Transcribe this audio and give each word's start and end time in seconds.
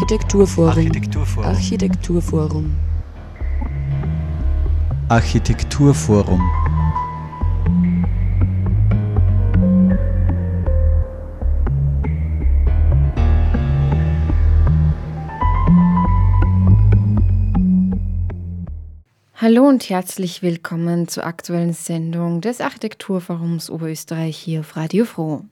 Architekturforum. 0.00 0.70
Architekturforum. 0.70 1.44
Architekturforum. 1.44 2.76
Architekturforum. 5.10 6.40
Hallo 19.34 19.68
und 19.68 19.90
herzlich 19.90 20.40
willkommen 20.40 21.08
zur 21.08 21.26
aktuellen 21.26 21.74
Sendung 21.74 22.40
des 22.40 22.62
Architekturforums 22.62 23.68
Oberösterreich 23.68 24.38
hier 24.38 24.60
auf 24.60 24.76
Radio 24.76 25.04
Froh. 25.04 25.44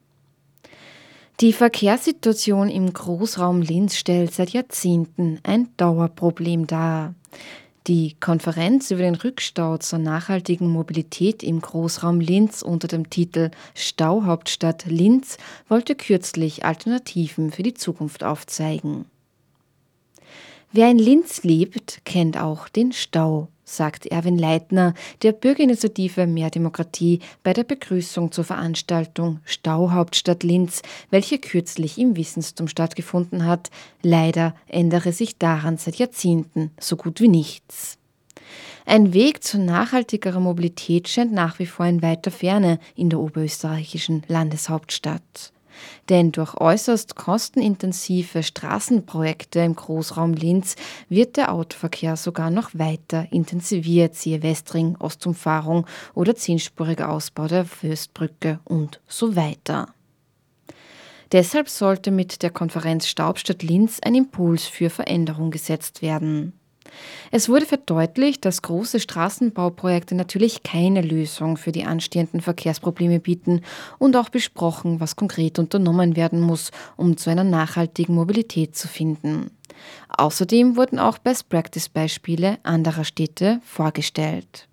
Die 1.41 1.53
Verkehrssituation 1.53 2.69
im 2.69 2.93
Großraum 2.93 3.63
Linz 3.63 3.95
stellt 3.95 4.35
seit 4.35 4.51
Jahrzehnten 4.51 5.39
ein 5.45 5.69
Dauerproblem 5.77 6.67
dar. 6.67 7.15
Die 7.87 8.17
Konferenz 8.19 8.91
über 8.91 9.03
den 9.03 9.15
Rückstau 9.15 9.79
zur 9.79 10.01
nachhaltigen 10.01 10.69
Mobilität 10.69 11.45
im 11.45 11.61
Großraum 11.61 12.19
Linz 12.19 12.63
unter 12.63 12.89
dem 12.89 13.09
Titel 13.09 13.53
Stauhauptstadt 13.77 14.87
Linz 14.87 15.39
wollte 15.69 15.95
kürzlich 15.95 16.65
Alternativen 16.65 17.53
für 17.53 17.63
die 17.63 17.75
Zukunft 17.75 18.25
aufzeigen. 18.25 19.05
Wer 20.73 20.91
in 20.91 20.99
Linz 20.99 21.45
lebt, 21.45 22.01
kennt 22.05 22.37
auch 22.37 22.69
den 22.69 22.91
Stau 22.91 23.47
sagt 23.69 24.07
Erwin 24.07 24.39
Leitner 24.39 24.95
der 25.23 25.33
Bürgerinitiative 25.33 26.27
Mehr 26.27 26.51
Demokratie 26.51 27.21
bei 27.43 27.53
der 27.53 27.65
Begrüßung 27.65 28.33
zur 28.33 28.45
Veranstaltung 28.45 29.41
Stauhauptstadt 29.45 30.43
Linz, 30.43 30.83
welche 31.11 31.39
kürzlich 31.39 31.99
im 31.99 32.17
Wissensturm 32.17 32.69
stattgefunden 32.69 33.47
hat. 33.47 33.71
Leider 34.03 34.55
ändere 34.67 35.13
sich 35.13 35.39
daran 35.39 35.77
seit 35.77 35.97
Jahrzehnten 35.97 36.71
so 36.81 36.97
gut 36.97 37.21
wie 37.21 37.29
nichts. 37.29 37.99
Ein 38.87 39.13
Weg 39.13 39.45
zu 39.45 39.59
nachhaltigerer 39.59 40.41
Mobilität 40.41 41.09
scheint 41.09 41.33
nach 41.33 41.59
wie 41.59 41.67
vor 41.67 41.85
in 41.85 42.01
weiter 42.01 42.31
Ferne 42.31 42.79
in 42.97 43.11
der 43.11 43.21
oberösterreichischen 43.21 44.23
Landeshauptstadt. 44.29 45.53
Denn 46.09 46.33
durch 46.33 46.55
äußerst 46.55 47.17
kostenintensive 47.17 48.43
Straßenprojekte 48.43 49.61
im 49.61 49.75
Großraum 49.75 50.35
Linz 50.35 50.77
wird 51.09 51.37
der 51.37 51.53
Autoverkehr 51.53 52.17
sogar 52.17 52.51
noch 52.51 52.71
weiter 52.73 53.27
intensiviert, 53.31 54.15
siehe 54.15 54.43
Westring, 54.43 54.97
Ostumfahrung 54.99 55.87
oder 56.15 56.35
zehnspuriger 56.35 57.11
Ausbau 57.11 57.47
der 57.47 57.65
Fürstbrücke 57.65 58.61
und 58.65 59.01
so 59.07 59.37
weiter. 59.37 59.89
Deshalb 61.33 61.69
sollte 61.69 62.11
mit 62.11 62.43
der 62.43 62.51
Konferenz 62.51 63.07
Staubstadt 63.07 63.63
Linz 63.63 64.01
ein 64.01 64.15
Impuls 64.15 64.65
für 64.65 64.89
Veränderung 64.89 65.51
gesetzt 65.51 66.01
werden. 66.01 66.58
Es 67.31 67.49
wurde 67.49 67.67
verdeutlicht, 67.67 68.45
dass 68.45 68.63
große 68.63 69.01
Straßenbauprojekte 69.01 70.15
natürlich 70.15 70.63
keine 70.63 71.03
Lösung 71.03 71.57
für 71.57 71.73
die 71.73 71.85
anstehenden 71.85 72.41
Verkehrsprobleme 72.41 73.21
bieten 73.21 73.63
und 73.99 74.17
auch 74.17 74.29
besprochen, 74.29 75.01
was 75.01 75.17
konkret 75.17 75.59
unternommen 75.59 76.17
werden 76.17 76.41
muss, 76.41 76.71
um 76.97 77.17
zu 77.17 77.31
einer 77.31 77.45
nachhaltigen 77.45 78.15
Mobilität 78.15 78.77
zu 78.77 78.89
finden. 78.89 79.51
Außerdem 80.09 80.77
wurden 80.77 80.99
auch 80.99 81.19
Best-Practice-Beispiele 81.19 82.59
anderer 82.63 83.05
Städte 83.05 83.61
vorgestellt. 83.65 84.69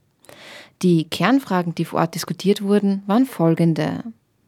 Die 0.82 1.10
Kernfragen, 1.10 1.76
die 1.76 1.86
vor 1.86 2.00
Ort 2.00 2.16
diskutiert 2.16 2.62
wurden, 2.62 3.04
waren 3.08 3.26
folgende. 3.26 4.04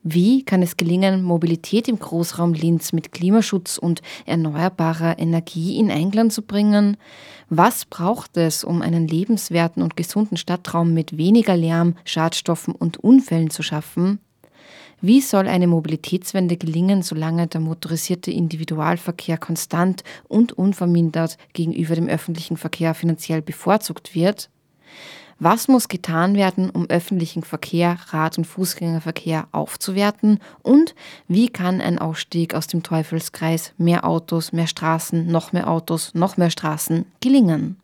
Wie 0.09 0.44
kann 0.44 0.61
es 0.61 0.77
gelingen, 0.77 1.22
Mobilität 1.22 1.89
im 1.89 2.00
Großraum 2.00 2.53
Linz 2.53 2.94
mit 2.94 3.11
Klimaschutz 3.11 3.77
und 3.77 4.02
erneuerbarer 4.25 5.19
Energie 5.19 5.77
in 5.77 5.91
Einklang 5.91 6.30
zu 6.30 6.44
bringen? 6.44 6.95
Was 7.50 7.84
braucht 7.84 8.38
es, 8.38 8.63
um 8.63 8.81
einen 8.81 9.09
lebenswerten 9.09 9.84
und 9.84 9.97
gesunden 9.97 10.38
Stadtraum 10.38 10.94
mit 10.94 11.17
weniger 11.17 11.57
Lärm, 11.57 11.96
Schadstoffen 12.06 12.73
und 12.73 12.96
Unfällen 12.96 13.50
zu 13.50 13.63
schaffen? 13.63 14.19
Wie 15.01 15.19
soll 15.19 15.50
eine 15.50 15.67
Mobilitätswende 15.67 16.56
gelingen, 16.56 17.01
solange 17.01 17.47
der 17.47 17.59
motorisierte 17.59 18.31
Individualverkehr 18.31 19.38
konstant 19.38 20.06
und 20.29 20.53
unvermindert 20.53 21.38
gegenüber 21.51 21.96
dem 21.96 22.07
öffentlichen 22.07 22.56
Verkehr 22.56 22.94
finanziell 22.94 23.41
bevorzugt 23.41 24.16
wird? 24.16 24.50
Was 25.40 25.68
muss 25.68 25.88
getan 25.88 26.36
werden, 26.36 26.70
um 26.72 26.90
öffentlichen 26.90 27.44
Verkehr, 27.44 27.98
Rad- 28.09 28.40
und 28.40 28.46
Fußgängerverkehr 28.46 29.48
aufzuwerten? 29.52 30.40
Und 30.64 30.96
wie 31.28 31.48
kann 31.50 31.80
ein 31.80 32.00
Ausstieg 32.00 32.56
aus 32.56 32.66
dem 32.66 32.81
Teufelskreis 32.81 33.74
mehr 33.78 34.06
Autos, 34.06 34.52
mehr 34.52 34.68
Straßen, 34.68 35.28
noch 35.28 35.53
mehr 35.53 35.70
Autos, 35.70 36.16
noch 36.16 36.38
mehr 36.38 36.50
Straßen 36.50 37.06
gelingen? 37.22 37.78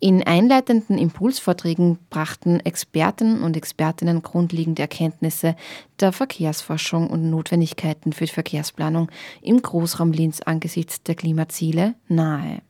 In 0.00 0.24
einleitenden 0.24 0.98
Impulsvorträgen 0.98 1.96
brachten 2.10 2.58
Experten 2.58 3.44
und 3.44 3.56
Expertinnen 3.56 4.20
grundlegende 4.20 4.82
Erkenntnisse 4.82 5.54
der 6.00 6.10
Verkehrsforschung 6.10 7.08
und 7.08 7.30
Notwendigkeiten 7.30 8.12
für 8.12 8.24
die 8.24 8.32
Verkehrsplanung 8.32 9.12
im 9.42 9.62
Großraum 9.62 10.10
Linz 10.10 10.40
angesichts 10.40 11.04
der 11.04 11.14
Klimaziele 11.14 11.94
nahe. 12.08 12.62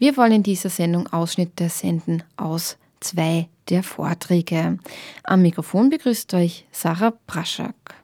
Wir 0.00 0.16
wollen 0.16 0.32
in 0.32 0.42
dieser 0.42 0.70
Sendung 0.70 1.06
Ausschnitte 1.12 1.68
senden 1.68 2.24
aus 2.36 2.78
zwei 3.02 3.48
der 3.68 3.82
Vorträge. 3.82 4.78
Am 5.24 5.42
Mikrofon 5.42 5.90
begrüßt 5.90 6.34
euch 6.34 6.66
Sarah 6.72 7.12
Praschak. 7.26 8.01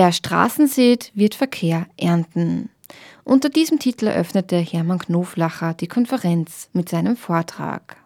Wer 0.00 0.12
Straßen 0.12 0.68
sieht, 0.68 1.10
wird 1.16 1.34
Verkehr 1.34 1.88
ernten. 1.96 2.68
Unter 3.24 3.48
diesem 3.48 3.80
Titel 3.80 4.06
eröffnete 4.06 4.56
Hermann 4.58 5.00
Knoflacher 5.00 5.74
die 5.74 5.88
Konferenz 5.88 6.68
mit 6.72 6.88
seinem 6.88 7.16
Vortrag. 7.16 7.96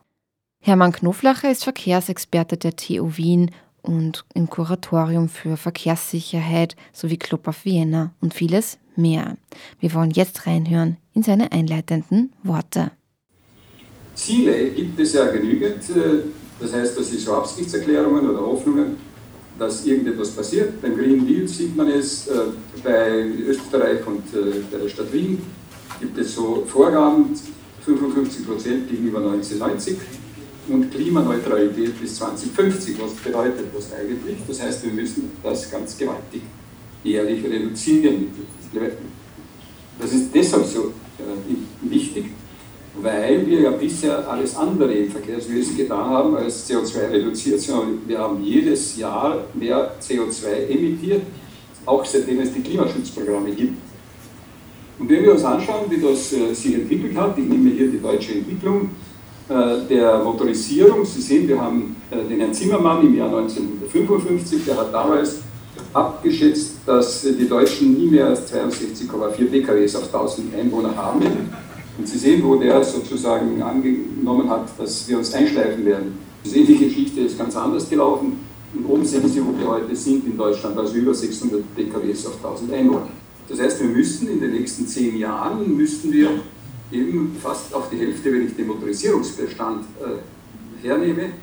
Hermann 0.63 0.93
Knoflacher 0.93 1.51
ist 1.51 1.65
Verkehrsexperte 1.65 2.57
der 2.57 2.77
TU 2.77 3.19
Wien 3.19 3.51
und 3.83 4.25
im 4.33 4.49
Kuratorium 4.49 5.29
für 5.29 5.59
Verkehrssicherheit 5.59 6.77
sowie 6.95 7.19
Club 7.19 7.47
of 7.47 7.67
Vienna 7.67 8.15
und 8.23 8.33
vieles 8.33 8.79
mehr. 8.97 9.37
Wir 9.79 9.93
wollen 9.93 10.13
jetzt 10.13 10.47
reinhören 10.47 10.97
in 11.13 11.23
seine 11.23 11.53
einleitenden 11.53 12.33
Worte. 12.43 12.93
Ziele 14.15 14.71
gibt 14.71 14.99
es 14.99 15.13
ja 15.13 15.31
genügend, 15.31 15.83
äh, 15.91 16.23
das 16.59 16.73
heißt, 16.73 16.97
das 16.97 17.11
ist 17.11 17.29
Absichtserklärungen 17.29 18.31
oder 18.31 18.41
Hoffnungen 18.41 19.12
dass 19.59 19.85
irgendetwas 19.87 20.31
passiert. 20.31 20.81
Beim 20.81 20.97
Green 20.97 21.27
Deal 21.27 21.47
sieht 21.47 21.77
man 21.77 21.89
es, 21.89 22.29
äh, 22.29 22.33
bei 22.83 23.27
Österreich 23.47 24.07
und 24.07 24.25
äh, 24.35 24.61
bei 24.71 24.79
der 24.79 24.89
Stadt 24.89 25.13
Wien 25.13 25.39
gibt 26.01 26.19
es 26.19 26.35
so 26.35 26.65
Vorgaben, 26.67 27.37
55 27.85 28.47
Prozent 28.47 28.89
gegenüber 28.89 29.19
1990 29.19 29.97
und 30.69 30.91
Klimaneutralität 30.91 32.01
bis 32.01 32.17
2050. 32.17 33.01
Was 33.01 33.13
bedeutet 33.15 33.67
das 33.75 33.93
eigentlich? 33.93 34.39
Das 34.47 34.63
heißt, 34.63 34.85
wir 34.85 34.93
müssen 34.93 35.31
das 35.43 35.71
ganz 35.71 35.97
gewaltig 35.97 36.43
jährlich 37.05 37.45
reduzieren. 37.45 38.29
Das 40.01 40.13
ist 40.13 40.35
deshalb 40.35 40.65
so 40.67 40.93
äh, 41.19 41.91
wichtig, 41.91 42.27
weil 42.95 43.47
wir 43.47 43.61
ja 43.61 43.71
bisher 43.71 44.29
alles 44.29 44.57
andere 44.57 44.93
im 44.93 45.11
Verkehrswesen 45.11 45.77
getan 45.77 46.05
haben 46.05 46.37
als 46.37 46.69
CO2 46.69 47.11
reduziert, 47.11 47.61
sondern 47.61 48.01
wir 48.07 48.19
haben 48.19 48.43
jedes 48.43 48.97
Jahr 48.97 49.39
mehr 49.55 49.95
CO2 50.01 50.69
emittiert, 50.69 51.23
auch 51.87 52.05
seitdem 52.05 52.41
es 52.41 52.53
die 52.53 52.61
Klimaschutzprogramme 52.61 53.51
gibt. 53.53 53.79
Und 54.99 55.09
wenn 55.09 55.23
wir 55.23 55.33
uns 55.33 55.45
anschauen, 55.45 55.87
wie 55.89 56.01
das 56.01 56.33
äh, 56.33 56.53
sich 56.55 56.75
entwickelt 56.75 57.17
hat, 57.17 57.37
ich 57.39 57.45
nehme 57.45 57.71
hier 57.71 57.91
die 57.91 58.01
deutsche 58.01 58.35
Entwicklung 58.35 58.91
äh, 59.49 59.89
der 59.89 60.23
Motorisierung. 60.23 61.05
Sie 61.05 61.23
sehen, 61.23 61.49
wir 61.49 61.61
haben 61.61 61.97
äh, 62.11 62.29
den 62.29 62.39
Herrn 62.39 62.53
Zimmermann 62.53 63.05
im 63.05 63.17
Jahr 63.17 63.29
1955, 63.29 64.67
der 64.67 64.77
hat 64.77 64.93
damals 64.93 65.39
abgeschätzt, 65.95 66.75
dass 66.87 67.23
die 67.23 67.49
Deutschen 67.49 67.95
nie 67.95 68.11
mehr 68.11 68.27
als 68.27 68.53
62,4 68.53 69.47
PKWs 69.47 69.97
auf 69.97 70.05
1000 70.15 70.55
Einwohner 70.55 70.95
haben 70.95 71.23
und 72.03 72.09
Sie 72.09 72.19
sehen, 72.19 72.43
wo 72.43 72.57
der 72.57 72.83
sozusagen 72.83 73.63
angenommen 73.63 74.51
hat, 74.51 74.69
dass 74.77 75.09
wir 75.09 75.19
uns 75.19 75.33
einschleifen 75.33 75.85
werden. 75.85 76.19
Die 76.45 76.59
ähnliche 76.59 76.87
Geschichte 76.87 77.21
ist 77.21 77.39
ganz 77.39 77.55
anders 77.55 77.89
gelaufen. 77.89 78.41
Und 78.75 78.87
oben 78.87 79.05
sehen 79.05 79.29
Sie, 79.29 79.41
wo 79.41 79.57
wir 79.57 79.69
heute 79.69 79.95
sind 79.95 80.27
in 80.27 80.37
Deutschland, 80.37 80.77
also 80.77 80.97
über 80.97 81.15
600 81.15 81.63
PKWs 81.77 82.27
auf 82.27 82.45
1000 82.45 82.73
Einwohner. 82.73 83.07
Das 83.49 83.61
heißt, 83.61 83.81
wir 83.83 83.89
müssten 83.89 84.27
in 84.27 84.41
den 84.41 84.51
nächsten 84.51 84.85
zehn 84.89 85.17
Jahren 85.17 85.77
müssten 85.77 86.13
wir 86.13 86.31
eben 86.91 87.37
fast 87.41 87.73
auf 87.73 87.89
die 87.89 87.99
Hälfte, 87.99 88.33
wenn 88.33 88.49
ich 88.49 88.57
den 88.57 88.67
Motorisierungsbestand 88.67 89.85
äh, 90.01 90.85
hernehme, 90.85 91.35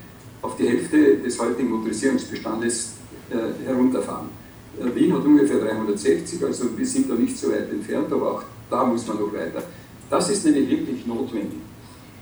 auf 0.41 0.57
die 0.57 0.67
Hälfte 0.67 1.19
des 1.19 1.39
heutigen 1.39 1.69
Motorisierungsbestandes 1.69 2.95
äh, 3.29 3.65
herunterfahren. 3.65 4.27
Äh, 4.77 4.93
Wien 4.93 5.13
hat 5.13 5.23
ungefähr 5.23 5.59
360, 5.59 6.43
also 6.43 6.65
wir 6.75 6.85
sind 6.85 7.09
da 7.09 7.15
nicht 7.15 7.37
so 7.37 7.49
weit 7.49 7.71
entfernt, 7.71 8.11
aber 8.11 8.33
auch 8.33 8.43
da 8.69 8.83
muss 8.83 9.07
man 9.07 9.19
noch 9.19 9.33
weiter. 9.33 9.63
Das 10.09 10.29
ist 10.29 10.45
nämlich 10.45 10.69
wirklich 10.69 11.05
notwendig. 11.05 11.59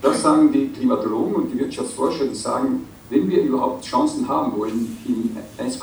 Das 0.02 0.22
sagen 0.22 0.52
die 0.52 0.68
Klimatologen 0.68 1.34
und 1.34 1.52
die 1.52 1.58
Wirtschaftsforscher, 1.58 2.26
die 2.26 2.34
sagen, 2.34 2.86
wenn 3.10 3.28
wir 3.28 3.42
überhaupt 3.42 3.84
Chancen 3.84 4.28
haben 4.28 4.56
wollen, 4.56 4.96
im 5.06 5.36
1,5 5.58 5.78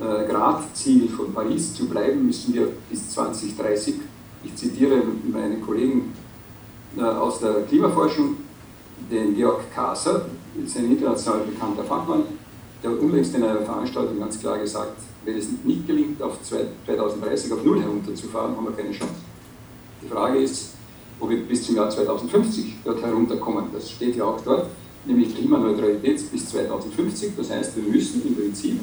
äh, 0.00 0.28
Grad 0.28 0.64
Ziel 0.76 1.08
von 1.08 1.32
Paris 1.32 1.74
zu 1.74 1.86
bleiben, 1.86 2.26
müssen 2.26 2.52
wir 2.52 2.68
bis 2.90 3.10
2030, 3.10 3.94
ich 4.42 4.54
zitiere 4.56 5.02
meinen 5.32 5.62
Kollegen 5.62 6.12
äh, 6.98 7.02
aus 7.02 7.38
der 7.38 7.62
Klimaforschung, 7.62 8.36
den 9.10 9.34
Georg 9.34 9.72
Kaser, 9.72 10.26
ist 10.62 10.76
ein 10.76 10.90
international 10.90 11.40
bekannter 11.40 11.84
Fachmann, 11.84 12.24
der 12.82 12.90
hat 12.90 12.98
unlängst 12.98 13.34
in 13.34 13.44
einer 13.44 13.62
Veranstaltung 13.62 14.18
ganz 14.18 14.38
klar 14.38 14.58
gesagt, 14.58 14.98
wenn 15.24 15.38
es 15.38 15.46
nicht 15.64 15.86
gelingt, 15.86 16.20
auf 16.20 16.42
2030 16.42 17.52
auf 17.52 17.64
Null 17.64 17.80
herunterzufahren, 17.80 18.56
haben 18.56 18.66
wir 18.66 18.72
keine 18.72 18.90
Chance. 18.90 19.14
Die 20.04 20.08
Frage 20.08 20.38
ist, 20.38 20.74
ob 21.18 21.30
wir 21.30 21.38
bis 21.38 21.64
zum 21.64 21.76
Jahr 21.76 21.88
2050 21.88 22.76
dort 22.84 23.02
herunterkommen. 23.02 23.66
Das 23.72 23.90
steht 23.90 24.16
ja 24.16 24.24
auch 24.24 24.40
dort, 24.40 24.66
nämlich 25.06 25.34
Klimaneutralität 25.34 26.30
bis 26.30 26.50
2050. 26.50 27.32
Das 27.36 27.50
heißt, 27.50 27.76
wir 27.76 27.84
müssen 27.84 28.22
im 28.26 28.34
Prinzip 28.34 28.80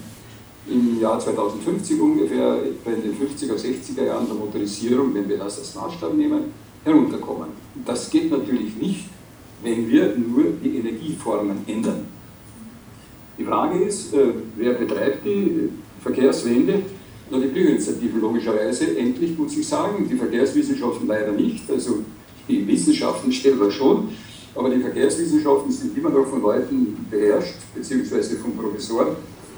im 0.68 1.00
Jahr 1.00 1.20
2050 1.20 2.00
ungefähr, 2.00 2.58
bei 2.84 2.92
den 2.92 3.14
50er, 3.14 3.56
60er 3.56 4.06
Jahren 4.06 4.26
der 4.26 4.36
Motorisierung, 4.36 5.14
wenn 5.14 5.28
wir 5.28 5.38
das 5.38 5.60
als 5.60 5.76
Maßstab 5.76 6.14
nehmen, 6.14 6.46
herunterkommen. 6.84 7.50
Das 7.86 8.10
geht 8.10 8.32
natürlich 8.32 8.76
nicht, 8.78 9.06
wenn 9.64 9.88
wir 9.90 10.16
nur 10.16 10.46
die 10.64 10.78
Energieformen 10.78 11.58
ändern. 11.68 12.08
Die 13.38 13.44
Frage 13.44 13.84
ist, 13.84 14.14
äh, 14.14 14.34
wer 14.56 14.74
betreibt 14.74 15.26
die 15.26 15.70
Verkehrswende? 16.02 16.82
Na, 17.32 17.40
die 17.40 17.48
Bürgerinitiativen 17.48 18.20
logischerweise, 18.20 18.98
endlich 18.98 19.38
muss 19.38 19.56
ich 19.56 19.66
sagen, 19.66 20.06
die 20.10 20.18
Verkehrswissenschaften 20.18 21.08
leider 21.08 21.32
nicht. 21.32 21.72
Also 21.72 22.00
die 22.50 22.68
Wissenschaften 22.68 23.32
stellen 23.32 23.58
wir 23.58 23.72
schon, 23.72 24.10
aber 24.54 24.70
die 24.70 24.82
Verkehrswissenschaften 24.82 25.72
sind 25.72 25.98
immer 25.98 26.10
noch 26.10 26.28
von 26.28 26.42
Leuten 26.42 27.06
beherrscht, 27.10 27.56
beziehungsweise 27.74 28.36
von 28.36 28.58
Professoren, 28.58 29.16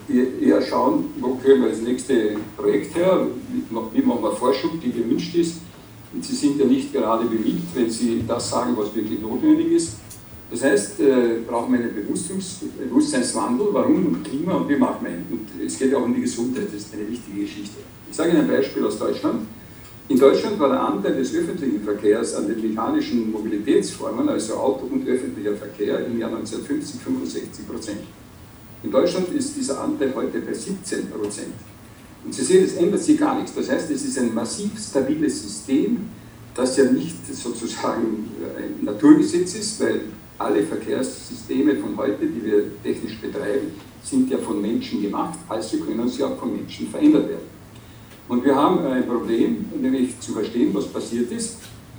die 0.07 0.45
eher 0.45 0.61
schauen, 0.61 1.05
wo 1.19 1.33
können 1.35 1.63
wir 1.63 1.69
das 1.69 1.81
nächste 1.81 2.35
Projekt 2.55 2.95
her, 2.95 3.25
wie 3.91 4.01
machen 4.03 4.21
wir 4.21 4.31
Forschung, 4.33 4.79
die 4.79 4.91
gewünscht 4.91 5.33
ist. 5.33 5.55
Und 6.13 6.23
sie 6.23 6.35
sind 6.35 6.59
ja 6.59 6.65
nicht 6.65 6.93
gerade 6.93 7.25
beliebt, 7.25 7.73
wenn 7.73 7.89
sie 7.89 8.23
das 8.27 8.51
sagen, 8.51 8.75
was 8.77 8.93
wirklich 8.93 9.19
notwendig 9.19 9.71
ist. 9.71 9.95
Das 10.53 10.61
heißt, 10.61 10.99
äh, 10.99 11.39
brauchen 11.47 11.73
wir 11.73 11.79
einen 11.79 11.95
Bewusstseinswandel, 11.95 13.69
warum 13.71 14.21
Klima 14.21 14.53
und 14.53 14.69
wie 14.69 14.75
machen 14.75 15.03
wir 15.03 15.09
ihn. 15.09 15.25
Und 15.31 15.65
es 15.65 15.79
geht 15.79 15.91
ja 15.91 15.97
auch 15.97 16.03
um 16.03 16.13
die 16.13 16.21
Gesundheit, 16.21 16.67
das 16.67 16.75
ist 16.75 16.93
eine 16.93 17.09
wichtige 17.09 17.41
Geschichte. 17.41 17.77
Ich 18.07 18.15
sage 18.15 18.29
Ihnen 18.29 18.41
ein 18.41 18.47
Beispiel 18.47 18.85
aus 18.85 18.99
Deutschland. 18.99 19.47
In 20.09 20.19
Deutschland 20.19 20.59
war 20.59 20.69
der 20.69 20.79
Anteil 20.79 21.15
des 21.15 21.33
öffentlichen 21.33 21.81
Verkehrs 21.81 22.35
an 22.35 22.47
den 22.47 22.61
mechanischen 22.61 23.31
Mobilitätsformen, 23.31 24.29
also 24.29 24.53
Auto 24.53 24.85
und 24.91 25.07
öffentlicher 25.07 25.55
Verkehr, 25.55 26.05
im 26.05 26.19
Jahr 26.19 26.29
1950 26.29 27.01
65 27.01 27.67
Prozent. 27.67 28.01
In 28.83 28.91
Deutschland 28.91 29.29
ist 29.33 29.57
dieser 29.57 29.81
Anteil 29.81 30.13
heute 30.15 30.39
bei 30.39 30.53
17 30.53 31.09
Prozent. 31.09 31.53
Und 32.23 32.31
Sie 32.31 32.43
sehen, 32.43 32.63
es 32.63 32.75
ändert 32.75 33.01
sich 33.01 33.19
gar 33.19 33.39
nichts. 33.39 33.55
Das 33.55 33.71
heißt, 33.71 33.89
es 33.89 34.05
ist 34.05 34.19
ein 34.19 34.31
massiv 34.31 34.79
stabiles 34.79 35.41
System, 35.41 36.01
das 36.53 36.77
ja 36.77 36.83
nicht 36.83 37.15
sozusagen 37.33 38.29
ein 38.55 38.85
Naturgesetz 38.85 39.55
ist, 39.55 39.81
weil 39.81 40.01
alle 40.43 40.63
Verkehrssysteme 40.63 41.75
von 41.75 41.95
heute, 41.97 42.25
die 42.25 42.43
wir 42.43 42.63
technisch 42.83 43.19
betreiben, 43.19 43.71
sind 44.03 44.29
ja 44.29 44.37
von 44.37 44.61
Menschen 44.61 45.01
gemacht, 45.01 45.39
also 45.47 45.77
können 45.77 46.07
sie 46.09 46.23
auch 46.23 46.37
von 46.37 46.55
Menschen 46.55 46.89
verändert 46.89 47.29
werden. 47.29 47.53
Und 48.27 48.43
wir 48.43 48.55
haben 48.55 48.85
ein 48.85 49.07
Problem, 49.07 49.65
nämlich 49.81 50.19
zu 50.19 50.33
verstehen, 50.33 50.69
was 50.73 50.87
passiert 50.87 51.31
ist. 51.31 51.57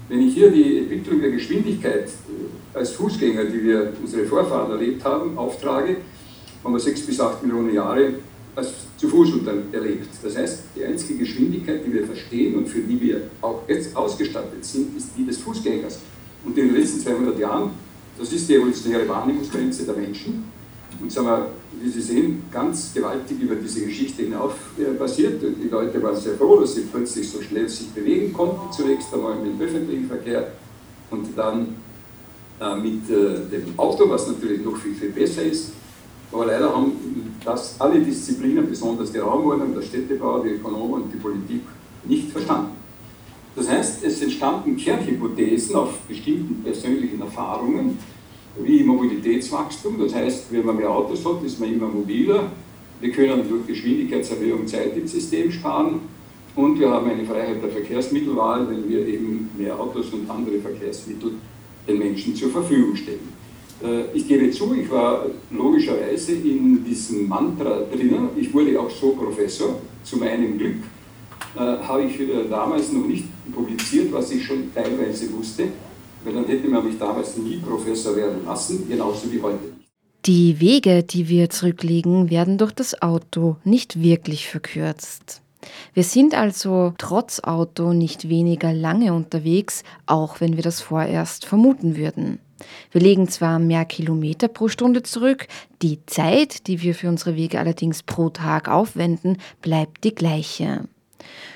Wenn 0.08 0.20
ich 0.20 0.34
hier 0.34 0.50
die 0.50 0.78
Entwicklung 0.78 1.20
der 1.20 1.30
Geschwindigkeit 1.30 2.08
äh, 2.08 2.78
als 2.78 2.92
Fußgänger, 2.92 3.44
die 3.44 3.62
wir 3.62 3.92
unsere 4.00 4.24
Vorfahren 4.26 4.70
erlebt 4.70 5.04
haben, 5.04 5.36
auftrage, 5.38 5.96
haben 6.62 6.72
wir 6.72 6.80
sechs 6.80 7.00
bis 7.02 7.20
acht 7.20 7.42
Millionen 7.42 7.72
Jahre 7.72 8.14
als 8.56 8.72
zu 8.96 9.08
Fuß 9.08 9.30
erlebt. 9.72 10.08
Das 10.22 10.36
heißt, 10.36 10.62
die 10.76 10.84
einzige 10.84 11.18
Geschwindigkeit, 11.18 11.84
die 11.86 11.92
wir 11.92 12.06
verstehen 12.06 12.54
und 12.56 12.68
für 12.68 12.80
die 12.80 13.00
wir 13.00 13.22
auch 13.40 13.62
jetzt 13.68 13.96
ausgestattet 13.96 14.64
sind, 14.64 14.96
ist 14.96 15.10
die 15.16 15.26
des 15.26 15.38
Fußgängers. 15.38 15.98
Und 16.44 16.56
in 16.56 16.68
den 16.68 16.76
letzten 16.76 17.00
200 17.00 17.38
Jahren, 17.38 17.70
das 18.18 18.32
ist 18.32 18.48
die 18.48 18.54
evolutionäre 18.54 19.08
Wahrnehmungsgrenze 19.08 19.84
der 19.84 19.96
Menschen. 19.96 20.44
Und 21.00 21.10
sagen 21.10 21.26
wir, 21.26 21.48
wie 21.80 21.90
Sie 21.90 22.00
sehen, 22.00 22.44
ganz 22.50 22.94
gewaltig 22.94 23.40
über 23.40 23.56
diese 23.56 23.84
Geschichte 23.84 24.22
hinauf 24.22 24.54
äh, 24.78 24.94
passiert. 24.94 25.42
Die 25.42 25.68
Leute 25.68 26.02
waren 26.02 26.16
sehr 26.16 26.34
froh, 26.34 26.60
dass 26.60 26.74
sie 26.74 26.82
plötzlich 26.82 27.28
so 27.28 27.42
schnell 27.42 27.68
sich 27.68 27.88
bewegen 27.88 28.32
konnten, 28.32 28.72
zunächst 28.72 29.12
einmal 29.12 29.34
mit 29.36 29.58
dem 29.58 29.60
öffentlichen 29.60 30.06
Verkehr 30.06 30.52
und 31.10 31.36
dann 31.36 31.74
äh, 32.60 32.76
mit 32.76 33.10
äh, 33.10 33.50
dem 33.50 33.76
Auto, 33.76 34.08
was 34.08 34.28
natürlich 34.28 34.64
noch 34.64 34.76
viel, 34.76 34.94
viel 34.94 35.10
besser 35.10 35.42
ist. 35.42 35.72
Aber 36.32 36.46
leider 36.46 36.74
haben 36.74 36.92
das 37.44 37.80
alle 37.80 38.00
Disziplinen, 38.00 38.68
besonders 38.68 39.12
die 39.12 39.18
Raumordnung, 39.18 39.74
der 39.74 39.82
Städtebau, 39.82 40.38
die 40.40 40.50
Ökonomen 40.50 41.02
und 41.02 41.12
die 41.12 41.18
Politik, 41.18 41.62
nicht 42.04 42.30
verstanden. 42.30 42.83
Das 43.56 43.68
heißt, 43.68 44.04
es 44.04 44.20
entstanden 44.20 44.76
Kernhypothesen 44.76 45.76
auf 45.76 45.98
bestimmten 46.08 46.62
persönlichen 46.64 47.20
Erfahrungen, 47.20 47.98
wie 48.58 48.82
Mobilitätswachstum. 48.82 49.98
Das 50.00 50.14
heißt, 50.14 50.46
wenn 50.50 50.66
man 50.66 50.76
mehr 50.76 50.90
Autos 50.90 51.24
hat, 51.24 51.42
ist 51.44 51.60
man 51.60 51.72
immer 51.72 51.88
mobiler. 51.88 52.50
Wir 53.00 53.10
können 53.10 53.48
durch 53.48 53.66
Geschwindigkeitserhöhung 53.66 54.66
Zeit 54.66 54.96
im 54.96 55.06
System 55.06 55.52
sparen. 55.52 56.00
Und 56.56 56.78
wir 56.78 56.88
haben 56.90 57.08
eine 57.08 57.24
Freiheit 57.24 57.62
der 57.62 57.70
Verkehrsmittelwahl, 57.70 58.68
wenn 58.70 58.88
wir 58.88 59.06
eben 59.06 59.50
mehr 59.58 59.78
Autos 59.78 60.10
und 60.12 60.30
andere 60.30 60.58
Verkehrsmittel 60.60 61.32
den 61.86 61.98
Menschen 61.98 62.34
zur 62.34 62.50
Verfügung 62.50 62.94
stellen. 62.94 63.28
Äh, 63.82 64.16
ich 64.16 64.26
gebe 64.26 64.50
zu, 64.50 64.74
ich 64.74 64.90
war 64.90 65.26
logischerweise 65.50 66.32
in 66.32 66.84
diesem 66.84 67.28
Mantra 67.28 67.82
drinnen. 67.92 68.28
Ich 68.36 68.54
wurde 68.54 68.78
auch 68.80 68.90
so 68.90 69.10
Professor, 69.10 69.80
zu 70.04 70.18
meinem 70.18 70.58
Glück. 70.58 70.76
Äh, 71.56 71.58
habe 71.58 72.02
ich 72.02 72.20
äh, 72.20 72.48
damals 72.48 72.92
noch 72.92 73.06
nicht 73.06 73.24
publiziert, 73.52 74.12
was 74.12 74.30
ich 74.30 74.44
schon 74.44 74.74
teilweise 74.74 75.32
wusste 75.32 75.68
weil 76.24 76.32
dann 76.32 76.46
hätte 76.46 76.68
man 76.68 76.84
mich 76.84 76.98
damals 76.98 77.36
nie 77.36 77.58
Professor 77.58 78.16
werden 78.16 78.44
lassen, 78.44 78.88
genauso 78.88 79.30
wie 79.30 79.40
heute. 79.40 79.72
Die 80.24 80.58
Wege, 80.58 81.02
die 81.02 81.28
wir 81.28 81.50
zurücklegen, 81.50 82.30
werden 82.30 82.56
durch 82.56 82.72
das 82.72 83.00
Auto 83.02 83.56
nicht 83.62 84.02
wirklich 84.02 84.48
verkürzt. 84.48 85.42
Wir 85.92 86.02
sind 86.02 86.34
also 86.34 86.94
trotz 86.98 87.40
Auto 87.40 87.92
nicht 87.92 88.28
weniger 88.28 88.72
lange 88.72 89.12
unterwegs, 89.12 89.82
auch 90.06 90.40
wenn 90.40 90.56
wir 90.56 90.62
das 90.62 90.80
vorerst 90.80 91.46
vermuten 91.46 91.96
würden. 91.96 92.38
Wir 92.90 93.02
legen 93.02 93.28
zwar 93.28 93.58
mehr 93.58 93.84
Kilometer 93.84 94.48
pro 94.48 94.68
Stunde 94.68 95.02
zurück, 95.02 95.46
die 95.82 96.04
Zeit, 96.06 96.66
die 96.68 96.80
wir 96.80 96.94
für 96.94 97.08
unsere 97.08 97.36
Wege 97.36 97.58
allerdings 97.58 98.02
pro 98.02 98.30
Tag 98.30 98.68
aufwenden, 98.68 99.38
bleibt 99.60 100.04
die 100.04 100.14
gleiche. 100.14 100.84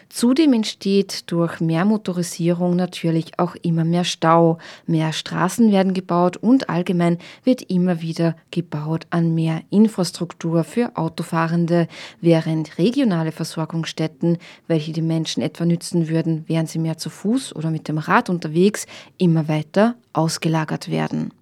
Zudem 0.08 0.54
entsteht 0.54 1.30
durch 1.30 1.60
mehr 1.60 1.84
Motorisierung 1.84 2.76
natürlich 2.76 3.38
auch 3.38 3.54
immer 3.62 3.84
mehr 3.84 4.04
Stau. 4.04 4.58
Mehr 4.86 5.12
Straßen 5.12 5.70
werden 5.70 5.92
gebaut 5.92 6.38
und 6.38 6.70
allgemein 6.70 7.18
wird 7.44 7.62
immer 7.62 8.00
wieder 8.00 8.34
gebaut 8.50 9.06
an 9.10 9.34
mehr 9.34 9.62
Infrastruktur 9.70 10.64
für 10.64 10.96
Autofahrende, 10.96 11.88
während 12.22 12.78
regionale 12.78 13.32
Versorgungsstätten, 13.32 14.38
welche 14.66 14.92
die 14.92 15.02
Menschen 15.02 15.42
etwa 15.42 15.66
nützen 15.66 16.08
würden, 16.08 16.44
wären 16.48 16.66
sie 16.66 16.78
mehr 16.78 16.96
zu 16.96 17.10
Fuß 17.10 17.54
oder 17.54 17.70
mit 17.70 17.86
dem 17.86 17.98
Rad 17.98 18.30
unterwegs, 18.30 18.86
immer 19.18 19.46
weiter 19.46 19.94
ausgelagert 20.14 20.90
werden. 20.90 21.32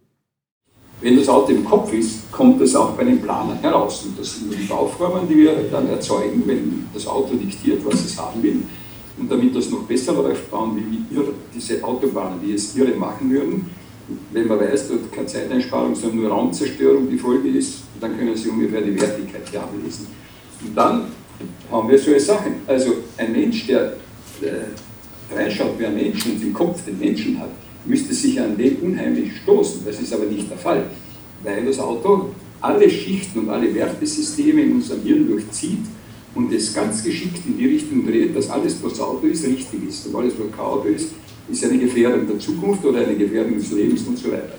Wenn 1.01 1.19
das 1.19 1.29
Auto 1.29 1.53
im 1.53 1.65
Kopf 1.65 1.93
ist, 1.93 2.31
kommt 2.33 2.61
es 2.63 2.75
auch 2.75 2.93
bei 2.93 3.05
den 3.05 3.21
Planern 3.21 3.59
heraus. 3.59 4.05
Und 4.07 4.19
das 4.19 4.35
sind 4.35 4.47
nur 4.47 4.57
die 4.57 4.65
Bauformen, 4.65 5.29
die 5.29 5.37
wir 5.37 5.53
dann 5.71 5.89
erzeugen, 5.91 6.43
wenn 6.47 6.89
das 6.95 7.07
Auto 7.07 7.35
diktiert, 7.35 7.85
was 7.85 8.05
es 8.05 8.19
haben 8.19 8.43
will. 8.43 8.63
Und 9.19 9.31
damit 9.31 9.55
das 9.55 9.71
noch 9.71 9.83
besser 9.83 10.15
läuft, 10.15 10.51
bauen 10.51 10.77
wir 10.77 11.25
diese 11.55 11.83
Autobahnen, 11.85 12.41
die 12.43 12.55
es 12.55 12.75
irre 12.77 12.97
machen 12.97 13.31
würden. 13.31 13.71
Wenn 14.33 14.47
man 14.47 14.61
weiß, 14.61 14.89
dort 14.89 15.13
keine 15.13 15.27
Zeiteinsparung, 15.27 15.95
sondern 15.95 16.21
nur 16.21 16.31
Raumzerstörung 16.31 17.11
die 17.11 17.19
Folge 17.19 17.49
ist, 17.49 17.81
dann 18.01 18.17
können 18.17 18.37
Sie 18.37 18.49
ungefähr 18.49 18.81
die 18.81 18.99
Wertigkeit 18.99 19.43
hier 19.51 19.63
ablesen. 19.63 20.07
Und 20.65 20.75
dann 20.75 21.07
haben 21.71 21.89
wir 21.89 21.99
solche 21.99 22.21
Sachen. 22.21 22.55
Also 22.67 22.95
ein 23.19 23.33
Mensch, 23.33 23.67
der 23.67 23.97
äh, 24.43 25.35
reinschaut, 25.35 25.75
wer 25.79 25.91
Menschen 25.91 26.33
und 26.33 26.43
im 26.43 26.53
Kopf 26.55 26.85
den 26.85 26.99
Menschen 26.99 27.39
hat, 27.41 27.51
müsste 27.87 28.15
sich 28.15 28.41
an 28.41 28.57
dem 28.57 28.77
unheimlich 28.83 29.37
stoßen. 29.43 29.83
Das 29.85 30.01
ist 30.01 30.13
aber 30.13 30.25
nicht 30.25 30.51
der 30.51 30.59
Fall, 30.59 30.85
weil 31.43 31.65
das 31.65 31.79
Auto 31.79 32.31
alle 32.61 32.89
Schichten 32.89 33.41
und 33.41 33.51
alle 33.51 33.73
Wertesysteme 33.75 34.63
in 34.63 34.73
unserem 34.73 35.03
Hirn 35.03 35.29
durchzieht 35.29 35.85
und 36.35 36.53
es 36.53 36.75
ganz 36.75 37.03
geschickt 37.03 37.41
in 37.47 37.59
die 37.59 37.67
Richtung 37.67 38.07
dreht, 38.07 38.37
dass 38.37 38.51
alles, 38.51 38.77
was 38.83 39.01
Auto 39.01 39.27
ist, 39.27 39.47
richtig 39.47 39.89
ist 39.89 40.07
und 40.07 40.17
alles, 40.17 40.35
was 40.39 40.51
kein 40.51 40.65
Auto 40.65 40.89
ist, 40.89 41.11
ist 41.49 41.65
eine 41.65 41.79
Gefährdung 41.79 42.27
der 42.27 42.39
Zukunft 42.39 42.85
oder 42.85 43.01
eine 43.01 43.15
Gefährdung 43.15 43.57
des 43.57 43.71
Lebens 43.71 44.03
und 44.07 44.19
so 44.19 44.31
weiter. 44.33 44.55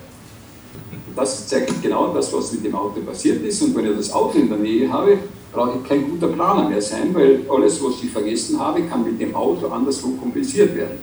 Das 1.16 1.48
zeigt 1.48 1.82
genau 1.82 2.14
das, 2.14 2.32
was 2.32 2.54
mit 2.54 2.64
dem 2.64 2.76
Auto 2.76 3.02
passiert 3.02 3.44
ist. 3.44 3.62
Und 3.62 3.76
wenn 3.76 3.90
ich 3.90 3.98
das 3.98 4.14
Auto 4.14 4.38
in 4.38 4.50
der 4.50 4.58
Nähe 4.60 4.92
habe, 4.92 5.18
brauche 5.52 5.80
ich 5.80 5.90
kein 5.90 6.10
guter 6.10 6.28
Planer 6.28 6.70
mehr 6.70 6.82
sein, 6.82 7.14
weil 7.14 7.42
alles, 7.50 7.84
was 7.84 8.04
ich 8.04 8.12
vergessen 8.12 8.60
habe, 8.60 8.84
kann 8.84 9.04
mit 9.04 9.20
dem 9.20 9.34
Auto 9.36 9.68
anderswo 9.68 10.10
kompensiert 10.12 10.76
werden. 10.76 11.00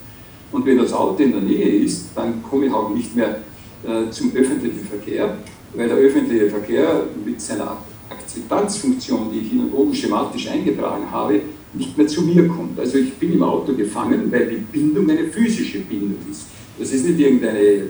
Und 0.54 0.64
wenn 0.66 0.78
das 0.78 0.92
Auto 0.92 1.20
in 1.20 1.32
der 1.32 1.40
Nähe 1.40 1.68
ist, 1.84 2.10
dann 2.14 2.40
komme 2.48 2.66
ich 2.66 2.72
auch 2.72 2.88
nicht 2.94 3.16
mehr 3.16 3.40
äh, 3.84 4.08
zum 4.12 4.32
öffentlichen 4.36 4.86
Verkehr, 4.88 5.36
weil 5.74 5.88
der 5.88 5.96
öffentliche 5.96 6.48
Verkehr 6.48 7.06
mit 7.26 7.40
seiner 7.40 7.78
Akzeptanzfunktion, 8.08 9.32
die 9.32 9.40
ich 9.40 9.52
Ihnen 9.52 9.72
oben 9.72 9.92
schematisch 9.92 10.48
eingetragen 10.48 11.10
habe, 11.10 11.40
nicht 11.72 11.98
mehr 11.98 12.06
zu 12.06 12.22
mir 12.22 12.46
kommt. 12.46 12.78
Also 12.78 12.98
ich 12.98 13.14
bin 13.14 13.32
im 13.32 13.42
Auto 13.42 13.74
gefangen, 13.74 14.30
weil 14.30 14.46
die 14.46 14.78
Bindung 14.78 15.10
eine 15.10 15.24
physische 15.24 15.80
Bindung 15.80 16.18
ist. 16.30 16.46
Das 16.78 16.92
ist 16.92 17.04
nicht 17.04 17.18
irgendeine 17.18 17.88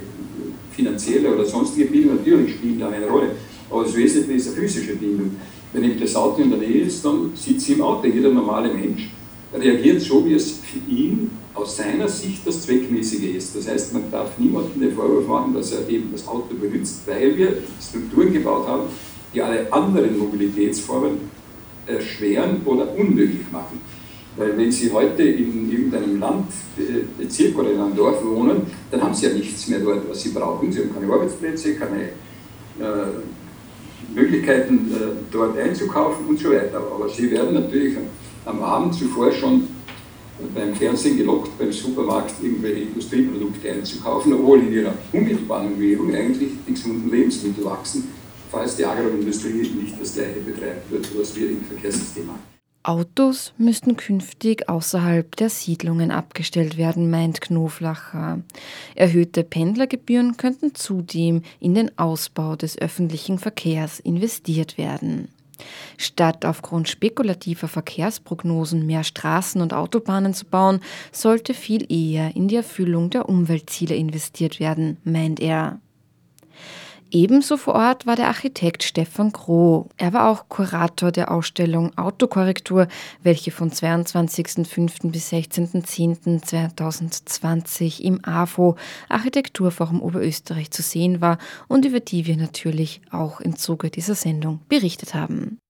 finanzielle 0.73 1.35
oder 1.35 1.45
sonstige 1.45 1.91
Bindung, 1.91 2.17
natürlich 2.17 2.55
spielt 2.55 2.81
da 2.81 2.89
eine 2.89 3.07
Rolle, 3.07 3.33
aber 3.69 3.85
das 3.85 3.95
Wesentliche 3.95 4.39
ist 4.39 4.49
eine 4.49 4.57
physische 4.57 4.97
Bindung. 4.97 5.37
Wenn 5.71 5.85
eben 5.85 6.01
das 6.01 6.17
Auto 6.17 6.41
in 6.41 6.49
der 6.49 6.61
Nähe 6.61 6.85
ist, 6.85 7.05
dann 7.05 7.33
sitzt 7.35 7.67
sie 7.67 7.75
im 7.75 7.83
Auto. 7.83 8.07
Jeder 8.07 8.31
normale 8.31 8.73
Mensch 8.73 9.11
reagiert 9.53 10.01
so, 10.01 10.25
wie 10.25 10.33
es 10.33 10.53
für 10.53 10.91
ihn 10.91 11.31
aus 11.55 11.77
seiner 11.77 12.09
Sicht 12.09 12.47
das 12.47 12.63
Zweckmäßige 12.63 13.37
ist. 13.37 13.57
Das 13.57 13.69
heißt, 13.69 13.93
man 13.93 14.11
darf 14.11 14.37
niemandem 14.39 14.81
den 14.81 14.93
Vorwurf 14.93 15.27
machen, 15.27 15.55
dass 15.55 15.73
er 15.73 15.89
eben 15.89 16.11
das 16.13 16.27
Auto 16.27 16.55
benutzt, 16.55 17.03
weil 17.07 17.37
wir 17.37 17.59
Strukturen 17.81 18.33
gebaut 18.33 18.67
haben, 18.67 18.85
die 19.33 19.41
alle 19.41 19.73
anderen 19.73 20.19
Mobilitätsformen 20.19 21.19
erschweren 21.87 22.63
oder 22.65 22.93
unmöglich 22.97 23.51
machen. 23.53 23.81
Weil 24.37 24.57
wenn 24.59 24.73
Sie 24.73 24.93
heute 24.93 25.23
in 25.23 25.71
irgendeinem 25.71 26.19
Land, 26.19 26.51
äh, 26.77 27.55
oder 27.55 27.71
in 27.71 27.81
einem 27.81 27.95
Dorf 27.95 28.25
wohnen, 28.25 28.63
dann 28.91 29.03
haben 29.03 29.15
Sie 29.15 29.27
ja 29.27 29.33
nichts 29.33 29.69
mehr 29.69 29.79
dort, 29.79 30.09
was 30.09 30.23
Sie 30.23 30.31
brauchen. 30.31 30.73
Sie 30.73 30.81
haben 30.81 30.93
keine 30.93 31.13
Arbeitsplätze, 31.13 31.77
keine 31.77 32.03
äh, 32.03 33.13
Möglichkeiten, 34.13 34.91
äh, 34.93 34.97
dort 35.31 35.57
einzukaufen 35.57 36.27
und 36.27 36.39
so 36.39 36.51
weiter. 36.51 36.79
Aber 36.79 37.09
Sie 37.09 37.31
werden 37.31 37.55
natürlich 37.55 37.97
am 38.45 38.61
Abend 38.61 38.95
zuvor 38.95 39.31
schon 39.31 39.69
beim 40.55 40.75
Fernsehen 40.75 41.17
gelockt, 41.17 41.57
beim 41.59 41.73
Supermarkt 41.73 42.35
irgendwelche 42.43 42.81
Industrieprodukte 42.81 43.71
einzukaufen, 43.71 44.33
obwohl 44.35 44.61
in 44.61 44.73
ihrer 44.73 44.95
unmittelbaren 45.13 45.75
Umgebung 45.75 46.15
eigentlich 46.15 46.51
die 46.67 46.73
gesunden 46.73 47.11
Lebensmittel 47.11 47.65
wachsen, 47.65 48.09
falls 48.51 48.77
die 48.77 48.85
Agroindustrie 48.85 49.53
nicht 49.53 50.01
das 50.01 50.15
gleiche 50.15 50.41
betreibt 50.41 50.91
wird, 50.91 51.09
was 51.19 51.37
wir 51.37 51.51
im 51.51 51.65
Verkehrssystem 51.65 52.29
haben. 52.29 52.55
Autos 52.87 53.55
müssten 53.57 53.97
künftig 53.97 54.69
außerhalb 54.69 55.37
der 55.37 55.49
Siedlungen 55.49 56.11
abgestellt 56.11 56.77
werden, 56.77 57.09
meint 57.09 57.41
Knoflacher. 57.41 58.43
Erhöhte 58.95 59.43
Pendlergebühren 59.43 60.37
könnten 60.37 60.75
zudem 60.75 61.41
in 61.61 61.75
den 61.75 61.97
Ausbau 61.99 62.57
des 62.57 62.77
öffentlichen 62.77 63.39
Verkehrs 63.39 64.01
investiert 64.01 64.77
werden. 64.77 65.29
Statt 65.99 66.45
aufgrund 66.45 66.89
spekulativer 66.89 67.69
Verkehrsprognosen 67.69 68.87
mehr 68.87 69.05
Straßen 69.05 69.61
und 69.61 69.73
Autobahnen 69.73 70.35
zu 70.35 70.45
bauen, 70.47 70.81
sollte 71.13 71.55
viel 71.55 71.91
eher 71.93 72.35
in 72.37 72.49
die 72.49 72.57
Erfüllung 72.57 73.11
der 73.11 73.29
Umweltziele 73.29 73.95
investiert 73.95 74.61
werden, 74.61 74.99
meint 75.05 75.41
er. 75.41 75.81
Ebenso 77.15 77.57
vor 77.57 77.77
Ort 77.77 78.07
war 78.07 78.17
der 78.17 78.27
Architekt 78.27 78.83
Stefan 78.83 79.31
Groh. 79.31 79.89
Er 79.97 80.13
war 80.13 80.29
auch 80.29 80.49
Kurator 80.49 81.13
der 81.13 81.31
Ausstellung 81.31 81.97
Autokorrektur, 81.97 82.89
welche 83.23 83.53
von 83.53 83.71
22.05. 83.71 85.13
bis 85.13 85.33
16.10.2020 85.33 88.01
im 88.01 88.19
AFO 88.25 88.75
Architekturforum 89.09 90.03
Oberösterreich 90.03 90.73
zu 90.73 90.83
sehen 90.83 91.21
war 91.21 91.39
und 91.69 91.85
über 91.85 92.01
die 92.01 92.27
wir 92.27 92.37
natürlich 92.37 93.01
auch 93.13 93.41
im 93.41 93.55
Zuge 93.55 93.91
dieser 93.91 94.17
Sendung 94.17 94.59
berichtet 94.69 95.15
haben. 95.15 95.61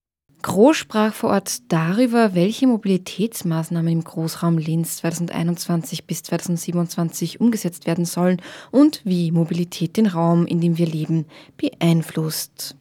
Groß 0.45 0.77
sprach 0.77 1.15
vor 1.15 1.31
Ort 1.31 1.73
darüber, 1.73 2.35
welche 2.35 2.67
Mobilitätsmaßnahmen 2.67 3.91
im 3.91 4.05
Großraum 4.05 4.59
Linz 4.59 4.99
2021 4.99 6.05
bis 6.05 6.23
2027 6.23 7.41
umgesetzt 7.41 7.87
werden 7.87 8.05
sollen 8.05 8.43
und 8.71 9.01
wie 9.05 9.31
Mobilität 9.31 9.97
den 9.97 10.05
Raum, 10.05 10.45
in 10.45 10.61
dem 10.61 10.77
wir 10.77 10.85
leben, 10.85 11.25
beeinflusst. 11.57 12.77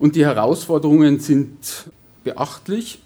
Und 0.00 0.16
die 0.16 0.26
Herausforderungen 0.26 1.20
sind 1.20 1.88
beachtlich. 2.24 2.98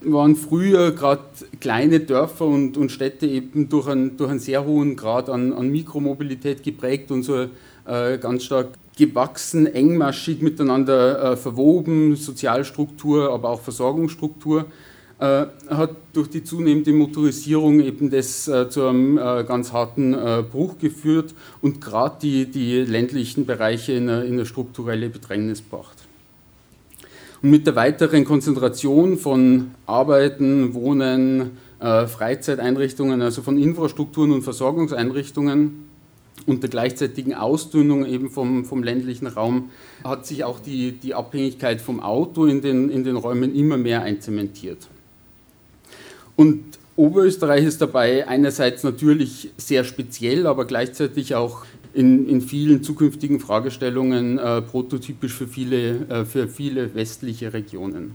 Waren 0.00 0.36
früher 0.36 0.92
gerade 0.92 1.24
kleine 1.58 1.98
Dörfer 1.98 2.46
und, 2.46 2.76
und 2.76 2.92
Städte 2.92 3.26
eben 3.26 3.68
durch 3.68 3.88
einen, 3.88 4.16
durch 4.16 4.30
einen 4.30 4.38
sehr 4.38 4.64
hohen 4.64 4.94
Grad 4.94 5.28
an, 5.30 5.52
an 5.52 5.68
Mikromobilität 5.68 6.62
geprägt 6.62 7.10
und 7.10 7.24
so 7.24 7.48
äh, 7.86 8.18
ganz 8.18 8.44
stark 8.44 8.68
gewachsen, 8.96 9.66
engmaschig 9.66 10.40
miteinander 10.40 11.32
äh, 11.32 11.36
verwoben, 11.36 12.16
Sozialstruktur, 12.16 13.32
aber 13.32 13.50
auch 13.50 13.60
Versorgungsstruktur, 13.60 14.66
äh, 15.18 15.46
hat 15.68 15.90
durch 16.12 16.28
die 16.28 16.44
zunehmende 16.44 16.92
Motorisierung 16.92 17.80
eben 17.80 18.10
das 18.10 18.48
äh, 18.48 18.68
zu 18.68 18.86
einem 18.86 19.18
äh, 19.18 19.44
ganz 19.44 19.72
harten 19.72 20.14
äh, 20.14 20.42
Bruch 20.48 20.78
geführt 20.78 21.34
und 21.62 21.80
gerade 21.80 22.16
die, 22.22 22.50
die 22.50 22.80
ländlichen 22.80 23.46
Bereiche 23.46 23.92
in 23.92 24.08
eine, 24.08 24.24
in 24.24 24.34
eine 24.34 24.46
strukturelle 24.46 25.08
Bedrängnis 25.08 25.58
gebracht. 25.58 25.96
Und 27.42 27.50
mit 27.50 27.66
der 27.66 27.76
weiteren 27.76 28.24
Konzentration 28.24 29.18
von 29.18 29.72
Arbeiten, 29.86 30.74
Wohnen, 30.74 31.58
äh, 31.78 32.06
Freizeiteinrichtungen, 32.06 33.20
also 33.22 33.42
von 33.42 33.58
Infrastrukturen 33.58 34.32
und 34.32 34.42
Versorgungseinrichtungen, 34.42 35.93
und 36.46 36.62
der 36.62 36.70
gleichzeitigen 36.70 37.34
Ausdünnung 37.34 38.06
eben 38.06 38.30
vom, 38.30 38.64
vom 38.64 38.82
ländlichen 38.82 39.26
Raum 39.26 39.70
hat 40.02 40.26
sich 40.26 40.44
auch 40.44 40.60
die, 40.60 40.92
die 40.92 41.14
Abhängigkeit 41.14 41.80
vom 41.80 42.00
Auto 42.00 42.46
in 42.46 42.60
den, 42.60 42.90
in 42.90 43.04
den 43.04 43.16
Räumen 43.16 43.54
immer 43.54 43.76
mehr 43.76 44.02
einzementiert. 44.02 44.88
Und 46.36 46.78
Oberösterreich 46.96 47.64
ist 47.64 47.80
dabei 47.80 48.28
einerseits 48.28 48.84
natürlich 48.84 49.50
sehr 49.56 49.84
speziell, 49.84 50.46
aber 50.46 50.64
gleichzeitig 50.64 51.34
auch 51.34 51.64
in, 51.92 52.28
in 52.28 52.40
vielen 52.40 52.82
zukünftigen 52.82 53.40
Fragestellungen 53.40 54.38
äh, 54.38 54.62
prototypisch 54.62 55.32
für 55.32 55.48
viele, 55.48 56.08
äh, 56.08 56.24
für 56.24 56.46
viele 56.48 56.94
westliche 56.94 57.52
Regionen. 57.52 58.12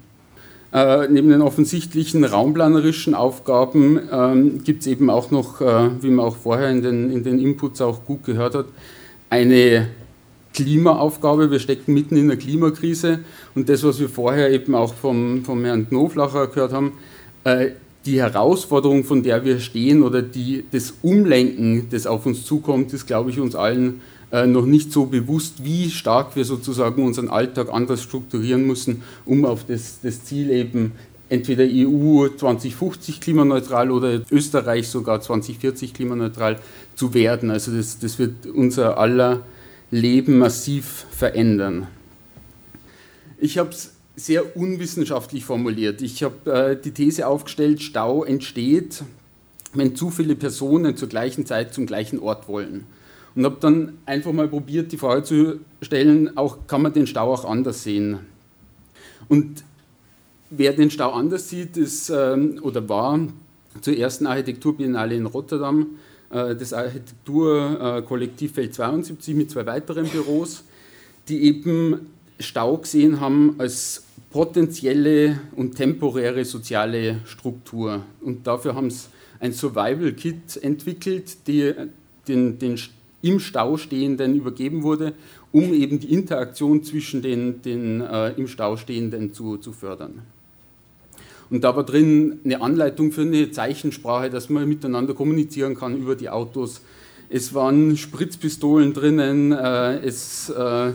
Äh, 0.71 1.07
neben 1.07 1.29
den 1.29 1.41
offensichtlichen 1.41 2.23
raumplanerischen 2.23 3.15
Aufgaben 3.15 3.99
ähm, 4.11 4.63
gibt 4.63 4.81
es 4.81 4.87
eben 4.87 5.09
auch 5.09 5.31
noch, 5.31 5.61
äh, 5.61 5.89
wie 6.01 6.11
man 6.11 6.25
auch 6.25 6.35
vorher 6.35 6.69
in 6.69 6.83
den, 6.83 7.11
in 7.11 7.23
den 7.23 7.39
Inputs 7.39 7.81
auch 7.81 8.05
gut 8.05 8.23
gehört 8.23 8.53
hat, 8.53 8.65
eine 9.31 9.87
Klimaaufgabe. 10.53 11.49
Wir 11.49 11.59
stecken 11.59 11.95
mitten 11.95 12.17
in 12.17 12.27
der 12.27 12.37
Klimakrise 12.37 13.19
und 13.55 13.67
das, 13.67 13.83
was 13.83 13.99
wir 13.99 14.09
vorher 14.09 14.51
eben 14.51 14.75
auch 14.75 14.93
vom, 14.93 15.43
vom 15.43 15.65
Herrn 15.65 15.87
Knoflacher 15.89 16.47
gehört 16.47 16.73
haben, 16.73 16.93
äh, 17.45 17.71
die 18.05 18.21
Herausforderung, 18.21 19.03
von 19.03 19.23
der 19.23 19.43
wir 19.43 19.59
stehen 19.59 20.03
oder 20.03 20.21
die, 20.21 20.65
das 20.71 20.93
Umlenken, 21.01 21.87
das 21.89 22.05
auf 22.05 22.25
uns 22.27 22.45
zukommt, 22.45 22.93
ist, 22.93 23.07
glaube 23.07 23.31
ich, 23.31 23.39
uns 23.39 23.55
allen 23.55 24.01
äh, 24.31 24.45
noch 24.45 24.65
nicht 24.65 24.91
so 24.91 25.05
bewusst, 25.05 25.63
wie 25.63 25.89
stark 25.89 26.35
wir 26.35 26.45
sozusagen 26.45 27.03
unseren 27.03 27.29
Alltag 27.29 27.69
anders 27.71 28.03
strukturieren 28.03 28.67
müssen, 28.67 29.01
um 29.25 29.43
auf 29.43 29.65
das, 29.65 30.01
das 30.01 30.23
Ziel 30.23 30.51
eben 30.51 30.91
entweder 31.29 31.63
EU 31.63 32.27
2050 32.27 33.21
klimaneutral 33.21 33.89
oder 33.89 34.21
Österreich 34.31 34.87
sogar 34.87 35.21
2040 35.21 35.93
klimaneutral 35.93 36.59
zu 36.95 37.13
werden. 37.13 37.49
Also 37.49 37.75
das, 37.75 37.99
das 37.99 38.19
wird 38.19 38.45
unser 38.45 38.97
aller 38.97 39.43
Leben 39.89 40.37
massiv 40.37 41.05
verändern. 41.09 41.87
Ich 43.39 43.57
habe 43.57 43.69
es 43.69 43.93
sehr 44.15 44.55
unwissenschaftlich 44.55 45.45
formuliert. 45.45 46.01
Ich 46.01 46.21
habe 46.21 46.51
äh, 46.51 46.79
die 46.79 46.91
These 46.91 47.25
aufgestellt, 47.25 47.81
Stau 47.81 48.23
entsteht, 48.23 49.03
wenn 49.73 49.95
zu 49.95 50.11
viele 50.11 50.35
Personen 50.35 50.97
zur 50.97 51.09
gleichen 51.09 51.47
Zeit 51.47 51.73
zum 51.73 51.87
gleichen 51.87 52.19
Ort 52.19 52.47
wollen 52.47 52.85
und 53.39 53.45
habe 53.45 53.55
dann 53.61 53.99
einfach 54.05 54.33
mal 54.33 54.49
probiert, 54.49 54.91
die 54.91 54.97
Frage 54.97 55.23
zu 55.23 55.61
stellen, 55.81 56.35
auch 56.35 56.67
kann 56.67 56.81
man 56.81 56.91
den 56.91 57.07
Stau 57.07 57.33
auch 57.33 57.45
anders 57.45 57.83
sehen? 57.83 58.19
Und 59.29 59.63
wer 60.49 60.73
den 60.73 60.91
Stau 60.91 61.11
anders 61.11 61.47
sieht, 61.47 61.77
ist 61.77 62.09
ähm, 62.09 62.59
oder 62.61 62.89
war 62.89 63.17
zur 63.79 63.95
ersten 63.95 64.27
Architekturbiennale 64.27 65.15
in 65.15 65.25
Rotterdam 65.25 65.87
äh, 66.31 66.53
das 66.53 66.73
Architekturkollektiv 66.73 68.55
Feld 68.55 68.75
72 68.75 69.33
mit 69.35 69.49
zwei 69.49 69.65
weiteren 69.65 70.09
Büros, 70.09 70.65
die 71.29 71.43
eben 71.43 72.07
Stau 72.41 72.75
gesehen 72.75 73.21
haben 73.21 73.55
als 73.57 74.03
potenzielle 74.31 75.39
und 75.55 75.77
temporäre 75.77 76.43
soziale 76.43 77.21
Struktur. 77.23 78.03
Und 78.19 78.45
dafür 78.45 78.75
haben 78.75 78.91
sie 78.91 79.07
ein 79.39 79.53
Survival 79.53 80.11
Kit 80.11 80.61
entwickelt, 80.61 81.47
die 81.47 81.73
den, 82.27 82.59
den 82.59 82.77
im 83.21 83.39
Stau 83.39 83.77
Stehenden 83.77 84.35
übergeben 84.35 84.83
wurde, 84.83 85.13
um 85.51 85.73
eben 85.73 85.99
die 85.99 86.13
Interaktion 86.13 86.83
zwischen 86.83 87.21
den, 87.21 87.61
den 87.61 88.01
äh, 88.01 88.31
im 88.31 88.47
Stau 88.47 88.77
Stehenden 88.77 89.33
zu, 89.33 89.57
zu 89.57 89.71
fördern. 89.71 90.21
Und 91.49 91.63
da 91.63 91.75
war 91.75 91.83
drin 91.83 92.39
eine 92.45 92.61
Anleitung 92.61 93.11
für 93.11 93.21
eine 93.21 93.51
Zeichensprache, 93.51 94.29
dass 94.29 94.49
man 94.49 94.69
miteinander 94.69 95.13
kommunizieren 95.13 95.75
kann 95.75 95.97
über 95.97 96.15
die 96.15 96.29
Autos. 96.29 96.81
Es 97.29 97.53
waren 97.53 97.97
Spritzpistolen 97.97 98.93
drinnen, 98.93 99.51
äh, 99.51 99.97
es 99.99 100.49
äh, 100.49 100.91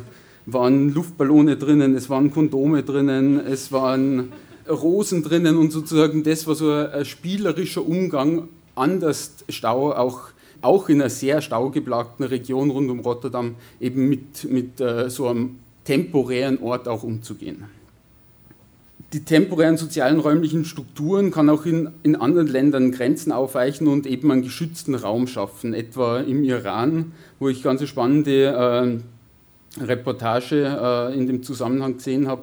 waren 0.47 0.95
Luftballone 0.95 1.57
drinnen, 1.57 1.95
es 1.95 2.09
waren 2.11 2.31
Kondome 2.31 2.83
drinnen, 2.83 3.41
es 3.41 3.73
waren 3.73 4.33
Rosen 4.69 5.23
drinnen 5.23 5.57
und 5.57 5.73
sozusagen 5.73 6.23
das 6.23 6.47
war 6.47 6.55
so 6.55 6.71
ein 6.71 7.05
spielerischer 7.05 7.85
Umgang 7.87 8.49
an 8.75 9.01
das 9.01 9.33
Stau, 9.49 9.93
auch, 9.93 10.31
auch 10.65 10.89
in 10.89 11.01
einer 11.01 11.11
sehr 11.11 11.41
staugeplagten 11.41 12.25
Region 12.25 12.71
rund 12.71 12.91
um 12.91 13.01
Rotterdam, 13.01 13.57
eben 13.81 14.09
mit, 14.09 14.51
mit 14.51 14.81
äh, 14.81 15.11
so 15.11 15.29
einem 15.29 15.57
temporären 15.85 16.59
Ort 16.61 16.89
auch 16.89 17.03
umzugehen. 17.03 17.65
Die 19.13 19.25
temporären 19.25 19.77
sozialen 19.77 20.19
räumlichen 20.19 20.65
Strukturen 20.65 21.31
kann 21.31 21.49
auch 21.49 21.67
in, 21.67 21.91
in 22.03 22.17
anderen 22.17 22.49
Ländern 22.49 22.91
Grenzen 22.91 23.31
aufweichen 23.31 23.87
und 23.87 24.07
eben 24.07 24.33
einen 24.33 24.43
geschützten 24.43 24.97
Raum 24.97 25.29
schaffen, 25.29 25.73
etwa 25.73 26.19
im 26.19 26.43
Iran, 26.43 27.13
wo 27.39 27.49
ich 27.49 27.63
ganz 27.63 27.87
spannende 27.87 29.01
äh, 29.79 29.85
Reportage 29.85 30.65
äh, 30.67 31.17
in 31.17 31.27
dem 31.27 31.43
Zusammenhang 31.43 31.99
gesehen 31.99 32.27
habe, 32.27 32.43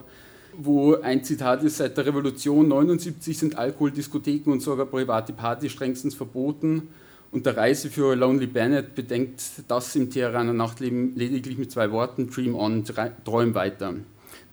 wo 0.57 0.95
ein 0.95 1.23
Zitat 1.23 1.63
ist, 1.63 1.77
seit 1.77 1.97
der 1.97 2.05
Revolution 2.05 2.67
79 2.67 3.37
sind 3.37 3.57
Alkoholdiskotheken 3.57 4.51
und 4.51 4.61
sogar 4.61 4.85
private 4.85 5.33
Partys 5.33 5.71
strengstens 5.71 6.15
verboten. 6.15 6.89
Und 7.31 7.45
der 7.45 7.55
Reiseführer 7.55 8.15
Lonely 8.17 8.47
Bennett 8.47 8.93
bedenkt 8.93 9.41
das 9.69 9.95
im 9.95 10.09
Teheraner 10.09 10.51
Nachtleben 10.51 11.15
lediglich 11.15 11.57
mit 11.57 11.71
zwei 11.71 11.91
Worten, 11.91 12.29
Dream 12.29 12.55
on, 12.55 12.83
träum 13.23 13.55
weiter. 13.55 13.93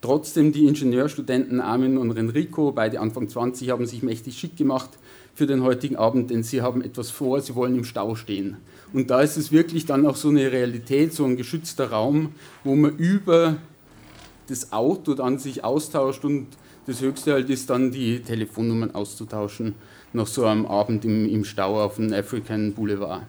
Trotzdem 0.01 0.53
die 0.53 0.67
Ingenieurstudenten 0.67 1.61
Armin 1.61 1.99
und 1.99 2.17
Enrico, 2.17 2.71
beide 2.71 3.01
Anfang 3.01 3.29
20, 3.29 3.71
haben 3.71 3.85
sich 3.87 4.05
mächtig 4.05 4.39
schick 4.39 4.57
gemacht 4.57 4.91
für 5.35 5.47
den 5.47 5.65
heutigen 5.65 5.97
Abend, 5.97 6.31
denn 6.31 6.45
sie 6.45 6.63
haben 6.63 6.83
etwas 6.83 7.11
vor, 7.11 7.41
sie 7.41 7.57
wollen 7.57 7.75
im 7.75 7.85
Stau 7.85 8.15
stehen. 8.15 8.59
Und 8.93 9.11
da 9.11 9.23
ist 9.23 9.37
es 9.37 9.51
wirklich 9.51 9.87
dann 9.87 10.07
auch 10.07 10.15
so 10.15 10.29
eine 10.29 10.53
Realität, 10.53 11.13
so 11.13 11.25
ein 11.25 11.37
geschützter 11.37 11.91
Raum, 11.91 12.33
wo 12.63 12.77
man 12.77 12.97
über 12.97 13.57
das 14.47 14.73
Auto 14.73 15.15
dann 15.15 15.41
sich 15.41 15.65
austauscht 15.65 16.25
und 16.25 16.47
das 16.87 17.03
Höchste 17.03 17.33
halt 17.33 17.51
ist 17.51 17.69
dann 17.69 17.91
die 17.91 18.21
Telefonnummern 18.21 18.95
auszutauschen 18.95 19.75
nach 20.13 20.27
so 20.27 20.45
einem 20.45 20.67
Abend 20.67 21.05
im, 21.05 21.29
im 21.29 21.45
Stau 21.45 21.83
auf 21.83 21.97
dem 21.97 22.13
African 22.13 22.73
Boulevard. 22.73 23.23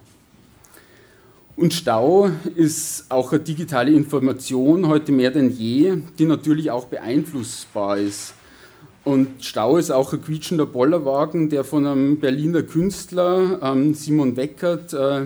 Und 1.56 1.74
Stau 1.74 2.32
ist 2.56 3.06
auch 3.10 3.34
eine 3.34 3.42
digitale 3.42 3.92
Information 3.92 4.88
heute 4.88 5.12
mehr 5.12 5.30
denn 5.30 5.50
je, 5.50 5.98
die 6.18 6.26
natürlich 6.26 6.72
auch 6.72 6.86
beeinflussbar 6.86 7.98
ist. 7.98 8.34
Und 9.04 9.44
Stau 9.44 9.78
ist 9.78 9.92
auch 9.92 10.14
ein 10.14 10.22
quietschender 10.22 10.66
Bollerwagen, 10.66 11.50
der 11.50 11.64
von 11.64 11.86
einem 11.86 12.20
Berliner 12.20 12.64
Künstler, 12.64 13.60
ähm, 13.62 13.94
Simon 13.94 14.38
Weckert, 14.38 14.94
äh, 14.94 15.26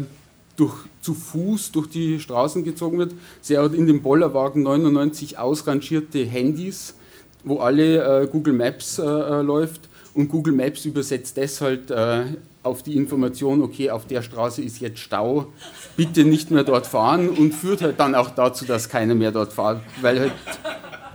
durch, 0.55 0.73
zu 1.01 1.13
Fuß 1.13 1.71
durch 1.71 1.87
die 1.87 2.19
Straßen 2.19 2.63
gezogen 2.63 2.97
wird. 2.97 3.13
Sie 3.41 3.57
hat 3.57 3.73
in 3.73 3.87
dem 3.87 4.01
Bollerwagen 4.01 4.63
99 4.63 5.37
ausrangierte 5.37 6.25
Handys, 6.25 6.95
wo 7.43 7.57
alle 7.59 8.23
äh, 8.23 8.27
Google 8.27 8.53
Maps 8.53 8.99
äh, 8.99 9.03
äh, 9.03 9.41
läuft. 9.41 9.81
Und 10.13 10.29
Google 10.29 10.53
Maps 10.53 10.85
übersetzt 10.85 11.37
das 11.37 11.59
halt 11.59 11.89
äh, 11.89 12.25
auf 12.61 12.83
die 12.83 12.95
Information, 12.95 13.61
okay, 13.61 13.89
auf 13.89 14.05
der 14.05 14.21
Straße 14.21 14.61
ist 14.61 14.79
jetzt 14.79 14.99
Stau, 14.99 15.51
bitte 15.97 16.23
nicht 16.23 16.51
mehr 16.51 16.63
dort 16.63 16.87
fahren 16.87 17.29
und 17.29 17.53
führt 17.53 17.81
halt 17.81 17.99
dann 17.99 18.13
auch 18.13 18.29
dazu, 18.29 18.65
dass 18.65 18.89
keiner 18.89 19.15
mehr 19.15 19.31
dort 19.31 19.53
fährt, 19.53 19.81
weil 20.01 20.19
halt 20.19 20.33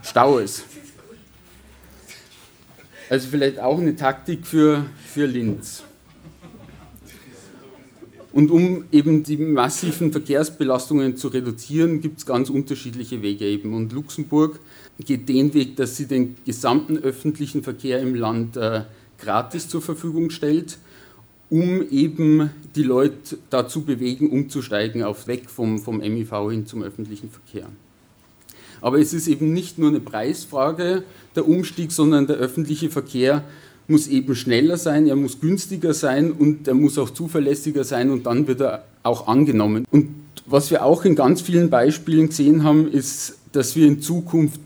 Stau 0.02 0.38
ist. 0.38 0.64
Also 3.08 3.28
vielleicht 3.30 3.58
auch 3.58 3.78
eine 3.78 3.96
Taktik 3.96 4.46
für, 4.46 4.84
für 5.06 5.26
Linz. 5.26 5.84
Und 8.32 8.50
um 8.50 8.84
eben 8.92 9.22
die 9.22 9.38
massiven 9.38 10.12
Verkehrsbelastungen 10.12 11.16
zu 11.16 11.28
reduzieren, 11.28 12.00
gibt 12.00 12.18
es 12.18 12.26
ganz 12.26 12.50
unterschiedliche 12.50 13.22
Wege 13.22 13.46
eben. 13.46 13.72
Und 13.74 13.92
Luxemburg 13.92 14.60
geht 14.98 15.28
den 15.28 15.54
Weg, 15.54 15.76
dass 15.76 15.96
sie 15.96 16.06
den 16.06 16.36
gesamten 16.44 16.98
öffentlichen 16.98 17.62
Verkehr 17.62 18.00
im 18.00 18.14
Land 18.14 18.56
äh, 18.56 18.82
gratis 19.18 19.68
zur 19.68 19.80
Verfügung 19.80 20.28
stellt, 20.30 20.78
um 21.48 21.82
eben 21.90 22.50
die 22.76 22.82
Leute 22.82 23.38
dazu 23.48 23.82
bewegen, 23.82 24.30
umzusteigen 24.30 25.02
auf 25.02 25.26
weg 25.26 25.48
vom, 25.48 25.78
vom 25.78 25.98
MIV 25.98 26.50
hin 26.50 26.66
zum 26.66 26.82
öffentlichen 26.82 27.30
Verkehr. 27.30 27.68
Aber 28.80 28.98
es 29.00 29.12
ist 29.12 29.26
eben 29.26 29.52
nicht 29.52 29.78
nur 29.78 29.88
eine 29.88 30.00
Preisfrage, 30.00 31.02
der 31.34 31.48
Umstieg, 31.48 31.90
sondern 31.90 32.26
der 32.26 32.36
öffentliche 32.36 32.90
Verkehr 32.90 33.44
muss 33.88 34.06
eben 34.06 34.34
schneller 34.34 34.76
sein, 34.76 35.06
er 35.06 35.16
muss 35.16 35.40
günstiger 35.40 35.94
sein 35.94 36.30
und 36.30 36.68
er 36.68 36.74
muss 36.74 36.98
auch 36.98 37.10
zuverlässiger 37.10 37.84
sein 37.84 38.10
und 38.10 38.26
dann 38.26 38.46
wird 38.46 38.60
er 38.60 38.84
auch 39.02 39.26
angenommen. 39.26 39.86
Und 39.90 40.10
was 40.46 40.70
wir 40.70 40.84
auch 40.84 41.04
in 41.04 41.16
ganz 41.16 41.40
vielen 41.40 41.70
Beispielen 41.70 42.28
gesehen 42.28 42.64
haben, 42.64 42.90
ist, 42.90 43.38
dass 43.52 43.76
wir 43.76 43.86
in 43.86 44.00
Zukunft 44.00 44.60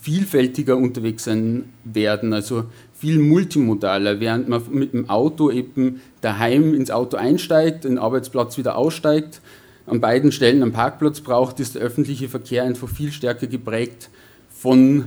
vielfältiger 0.00 0.76
unterwegs 0.76 1.24
sein 1.24 1.66
werden, 1.84 2.32
also 2.32 2.64
viel 2.94 3.18
multimodaler, 3.18 4.20
während 4.20 4.48
man 4.48 4.62
mit 4.70 4.94
dem 4.94 5.08
Auto 5.10 5.50
eben 5.50 6.00
daheim 6.22 6.74
ins 6.74 6.90
Auto 6.90 7.16
einsteigt, 7.16 7.84
den 7.84 7.98
Arbeitsplatz 7.98 8.56
wieder 8.58 8.76
aussteigt, 8.76 9.40
an 9.86 10.00
beiden 10.00 10.32
Stellen 10.32 10.62
einen 10.62 10.72
Parkplatz 10.72 11.20
braucht, 11.20 11.60
ist 11.60 11.74
der 11.74 11.82
öffentliche 11.82 12.28
Verkehr 12.28 12.64
einfach 12.64 12.88
viel 12.88 13.12
stärker 13.12 13.48
geprägt 13.48 14.10
von 14.50 15.06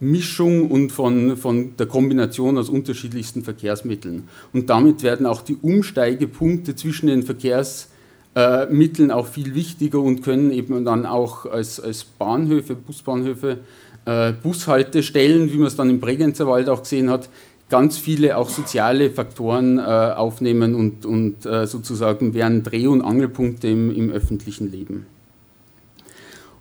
Mischung 0.00 0.70
und 0.70 0.90
von, 0.90 1.36
von 1.36 1.76
der 1.76 1.86
Kombination 1.86 2.58
aus 2.58 2.68
unterschiedlichsten 2.68 3.42
Verkehrsmitteln. 3.42 4.24
Und 4.52 4.68
damit 4.68 5.02
werden 5.02 5.26
auch 5.26 5.42
die 5.42 5.56
Umsteigepunkte 5.56 6.76
zwischen 6.76 7.06
den 7.06 7.22
Verkehrsmitteln 7.22 9.10
auch 9.10 9.26
viel 9.26 9.54
wichtiger 9.54 10.00
und 10.00 10.22
können 10.22 10.50
eben 10.50 10.84
dann 10.84 11.06
auch 11.06 11.46
als, 11.46 11.80
als 11.80 12.04
Bahnhöfe, 12.04 12.74
Busbahnhöfe, 12.74 13.58
äh, 14.04 14.32
Bushaltestellen, 14.32 15.52
wie 15.52 15.56
man 15.56 15.66
es 15.66 15.76
dann 15.76 15.90
im 15.90 16.00
Bregenzer 16.00 16.46
Wald 16.46 16.68
auch 16.68 16.82
gesehen 16.82 17.10
hat, 17.10 17.28
ganz 17.68 17.98
viele 17.98 18.36
auch 18.36 18.48
soziale 18.48 19.10
Faktoren 19.10 19.78
äh, 19.78 19.82
aufnehmen 19.82 20.74
und, 20.74 21.04
und 21.04 21.46
äh, 21.46 21.66
sozusagen 21.66 22.34
werden 22.34 22.62
Dreh- 22.62 22.86
und 22.86 23.02
Angelpunkte 23.02 23.68
im, 23.68 23.94
im 23.94 24.10
öffentlichen 24.10 24.70
Leben. 24.70 25.06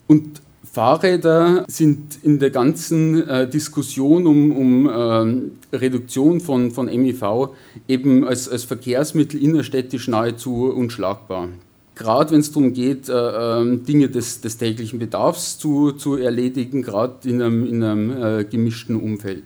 Und 0.08 0.41
Fahrräder 0.75 1.63
sind 1.69 2.19
in 2.21 2.38
der 2.38 2.49
ganzen 2.49 3.25
äh, 3.29 3.49
Diskussion 3.49 4.27
um, 4.27 4.51
um 4.51 4.91
ähm, 4.93 5.51
Reduktion 5.71 6.41
von, 6.41 6.69
von 6.71 6.88
MIV 6.88 7.51
eben 7.88 8.25
als, 8.25 8.49
als 8.49 8.65
Verkehrsmittel 8.65 9.41
innerstädtisch 9.41 10.09
nahezu 10.09 10.65
unschlagbar. 10.65 11.47
Gerade 11.95 12.31
wenn 12.31 12.41
es 12.41 12.51
darum 12.51 12.73
geht, 12.73 13.07
äh, 13.07 13.13
äh, 13.13 13.77
Dinge 13.77 14.09
des, 14.09 14.41
des, 14.41 14.57
täglichen 14.57 14.99
Bedarfs 14.99 15.57
zu, 15.57 15.93
zu 15.93 16.17
erledigen, 16.17 16.81
gerade 16.81 17.29
in 17.29 17.41
einem, 17.41 17.65
in 17.65 17.81
einem 17.81 18.11
äh, 18.11 18.43
gemischten 18.43 18.97
Umfeld. 18.97 19.45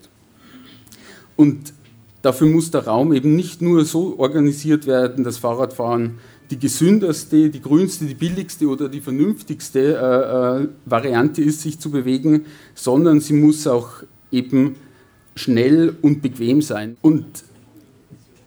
Und 1.35 1.73
dafür 2.21 2.47
muss 2.47 2.71
der 2.71 2.85
Raum 2.85 3.13
eben 3.13 3.35
nicht 3.35 3.61
nur 3.61 3.85
so 3.85 4.17
organisiert 4.19 4.87
werden, 4.87 5.23
dass 5.23 5.37
Fahrradfahren 5.37 6.19
die 6.51 6.59
gesünderste, 6.59 7.49
die 7.49 7.61
grünste, 7.61 8.05
die 8.05 8.15
billigste 8.15 8.67
oder 8.67 8.89
die 8.89 9.01
vernünftigste 9.01 9.79
äh, 9.79 10.63
äh, 10.63 10.67
Variante 10.85 11.43
ist, 11.43 11.61
sich 11.61 11.79
zu 11.79 11.91
bewegen, 11.91 12.45
sondern 12.73 13.19
sie 13.19 13.33
muss 13.33 13.67
auch 13.67 13.89
eben 14.31 14.75
schnell 15.35 15.95
und 16.01 16.21
bequem 16.21 16.61
sein. 16.61 16.97
Und 17.01 17.25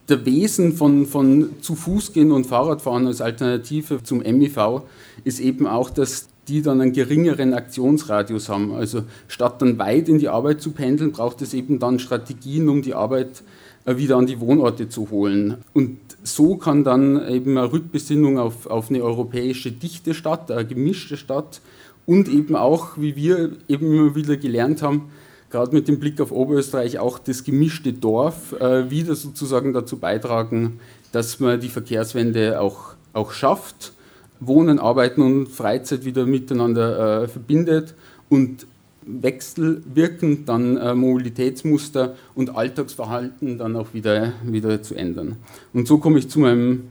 der 0.09 0.27
Wesen 0.27 0.73
von, 0.73 1.07
von 1.07 1.51
zu 1.61 1.77
Fuß 1.77 2.13
gehen 2.13 2.33
und 2.33 2.47
Fahrradfahren 2.47 3.07
als 3.07 3.21
Alternative 3.21 4.03
zum 4.03 4.19
MIV 4.19 4.83
ist 5.25 5.39
eben 5.39 5.67
auch, 5.67 5.89
dass 5.89 6.29
die 6.49 6.61
dann 6.61 6.81
einen 6.81 6.93
geringeren 6.93 7.55
Aktionsradius 7.55 8.49
haben. 8.49 8.73
Also 8.75 9.05
statt 9.29 9.63
dann 9.63 9.79
weit 9.79 10.09
in 10.09 10.19
die 10.19 10.29
Arbeit 10.29 10.61
zu 10.61 10.73
pendeln, 10.73 11.13
braucht 11.13 11.41
es 11.41 11.55
eben 11.55 11.79
dann 11.79 12.01
Strategien, 12.01 12.69
um 12.69 12.83
die 12.83 12.95
Arbeit 12.95 13.29
äh, 13.29 13.62
wieder 13.87 14.17
an 14.17 14.27
die 14.27 14.41
Wohnorte 14.41 14.89
zu 14.89 15.11
holen. 15.11 15.59
Und 15.73 15.99
so 16.23 16.57
kann 16.57 16.85
dann 16.85 17.29
eben 17.29 17.59
eine 17.59 17.73
Rückbesinnung 17.73 18.39
auf, 18.39 18.67
auf 18.67 18.91
eine 18.91 19.03
europäische 19.03 19.73
dichte 19.73 20.15
Stadt, 20.15 20.51
eine 20.51 20.67
gemischte 20.67 21.17
Stadt 21.17 21.61
und 22.07 22.29
eben 22.29 22.57
auch, 22.57 22.97
wie 22.97 23.17
wir 23.17 23.53
eben 23.69 23.93
immer 23.93 24.15
wieder 24.15 24.37
gelernt 24.37 24.83
haben, 24.83 25.11
gerade 25.51 25.75
mit 25.75 25.89
dem 25.89 26.01
Blick 26.01 26.21
auf 26.21 26.33
Oberösterreich, 26.33 26.99
auch 26.99 27.19
das 27.19 27.45
gemischte 27.45 27.93
Dorf 27.93 28.53
äh, 28.61 28.91
wieder 28.91 29.15
sozusagen 29.15 29.73
dazu 29.73 29.99
beitragen, 29.99 30.81
dass 31.13 31.41
man 31.41 31.61
die 31.61 31.69
Verkehrswende 31.69 32.61
auch, 32.61 32.95
auch 33.13 33.33
schafft, 33.33 33.93
Wohnen, 34.41 34.79
Arbeiten 34.79 35.23
und 35.23 35.49
Freizeit 35.49 36.05
wieder 36.05 36.27
miteinander 36.27 37.23
äh, 37.23 37.29
verbindet 37.29 37.95
und 38.29 38.67
wechselwirkend 39.05 40.49
dann 40.49 40.77
äh, 40.77 40.95
Mobilitätsmuster 40.95 42.15
und 42.35 42.55
Alltagsverhalten 42.55 43.59
dann 43.59 43.77
auch 43.77 43.95
wieder, 43.95 44.33
wieder 44.45 44.83
zu 44.83 44.95
ändern. 44.95 45.37
Und 45.73 45.89
so 45.89 45.99
komme 45.99 46.19
ich 46.19 46.29
zu 46.29 46.41
meinem 46.41 46.85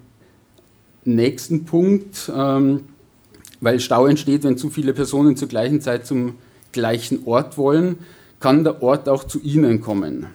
nächsten 1.04 1.66
Punkt, 1.66 2.32
ähm, 2.36 2.82
weil 3.60 3.80
Stau 3.80 4.08
entsteht, 4.08 4.44
wenn 4.44 4.58
zu 4.58 4.70
viele 4.70 4.94
Personen 4.94 5.36
zur 5.36 5.48
gleichen 5.48 5.82
Zeit 5.82 6.06
zum 6.06 6.36
gleichen 6.72 7.24
Ort 7.26 7.58
wollen, 7.58 7.98
kann 8.40 8.64
der 8.64 8.82
Ort 8.82 9.08
auch 9.08 9.24
zu 9.24 9.40
ihnen 9.40 9.82
kommen. 9.82 10.28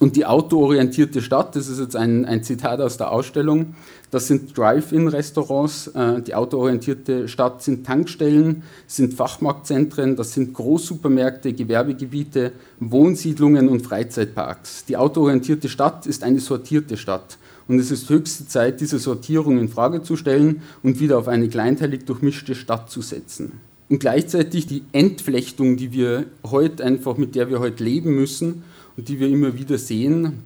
Und 0.00 0.16
die 0.16 0.24
autoorientierte 0.24 1.20
Stadt, 1.20 1.54
das 1.54 1.68
ist 1.68 1.78
jetzt 1.78 1.94
ein, 1.94 2.24
ein 2.24 2.42
Zitat 2.42 2.80
aus 2.80 2.96
der 2.96 3.12
Ausstellung, 3.12 3.74
das 4.10 4.28
sind 4.28 4.56
Drive-In-Restaurants. 4.56 5.88
Äh, 5.88 6.22
die 6.22 6.34
autoorientierte 6.34 7.28
Stadt 7.28 7.62
sind 7.62 7.84
Tankstellen, 7.84 8.62
sind 8.86 9.12
Fachmarktzentren, 9.12 10.16
das 10.16 10.32
sind 10.32 10.54
Großsupermärkte, 10.54 11.52
Gewerbegebiete, 11.52 12.52
Wohnsiedlungen 12.80 13.68
und 13.68 13.82
Freizeitparks. 13.82 14.86
Die 14.86 14.96
autoorientierte 14.96 15.68
Stadt 15.68 16.06
ist 16.06 16.24
eine 16.24 16.40
sortierte 16.40 16.96
Stadt. 16.96 17.36
Und 17.68 17.78
es 17.78 17.90
ist 17.90 18.08
höchste 18.08 18.48
Zeit, 18.48 18.80
diese 18.80 18.98
Sortierung 18.98 19.58
in 19.58 19.68
Frage 19.68 20.02
zu 20.02 20.16
stellen 20.16 20.62
und 20.82 20.98
wieder 20.98 21.18
auf 21.18 21.28
eine 21.28 21.50
kleinteilig 21.50 22.06
durchmischte 22.06 22.54
Stadt 22.54 22.90
zu 22.90 23.02
setzen. 23.02 23.60
Und 23.90 24.00
gleichzeitig 24.00 24.66
die 24.66 24.82
Entflechtung, 24.92 25.76
die 25.76 25.92
wir 25.92 26.24
heute 26.48 26.82
einfach, 26.84 27.18
mit 27.18 27.34
der 27.34 27.50
wir 27.50 27.60
heute 27.60 27.84
leben 27.84 28.14
müssen 28.14 28.62
und 28.96 29.08
die 29.08 29.20
wir 29.20 29.28
immer 29.28 29.56
wieder 29.58 29.78
sehen, 29.78 30.44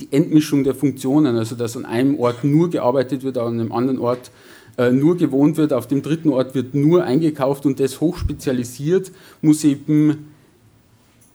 die 0.00 0.08
Entmischung 0.10 0.64
der 0.64 0.74
Funktionen, 0.74 1.36
also 1.36 1.54
dass 1.56 1.76
an 1.76 1.84
einem 1.84 2.18
Ort 2.18 2.44
nur 2.44 2.70
gearbeitet 2.70 3.22
wird, 3.22 3.38
an 3.38 3.60
einem 3.60 3.72
anderen 3.72 3.98
Ort 3.98 4.30
äh, 4.78 4.90
nur 4.90 5.16
gewohnt 5.16 5.56
wird, 5.56 5.72
auf 5.72 5.86
dem 5.86 6.02
dritten 6.02 6.30
Ort 6.30 6.54
wird 6.54 6.74
nur 6.74 7.04
eingekauft 7.04 7.66
und 7.66 7.80
das 7.80 8.00
hochspezialisiert, 8.00 9.12
muss 9.42 9.62
eben 9.64 10.30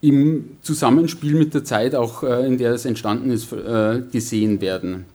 im 0.02 0.52
Zusammenspiel 0.62 1.36
mit 1.36 1.54
der 1.54 1.63
Zeit, 1.63 1.93
auch 1.93 2.23
äh, 2.23 2.45
in 2.47 2.58
der 2.58 2.73
es 2.73 2.86
entstanden 2.86 3.32
ist, 3.32 3.52
äh, 3.52 4.02
gesehen 4.12 4.62
werden. 4.62 5.06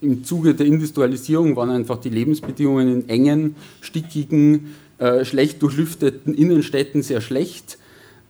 Im 0.00 0.24
Zuge 0.24 0.54
der 0.54 0.66
Industrialisierung 0.66 1.56
waren 1.56 1.70
einfach 1.70 1.98
die 1.98 2.10
Lebensbedingungen 2.10 2.88
in 2.88 3.08
engen, 3.08 3.56
stickigen, 3.80 4.74
äh, 4.98 5.24
schlecht 5.24 5.62
durchlüfteten 5.62 6.34
Innenstädten 6.34 7.02
sehr 7.02 7.20
schlecht 7.20 7.78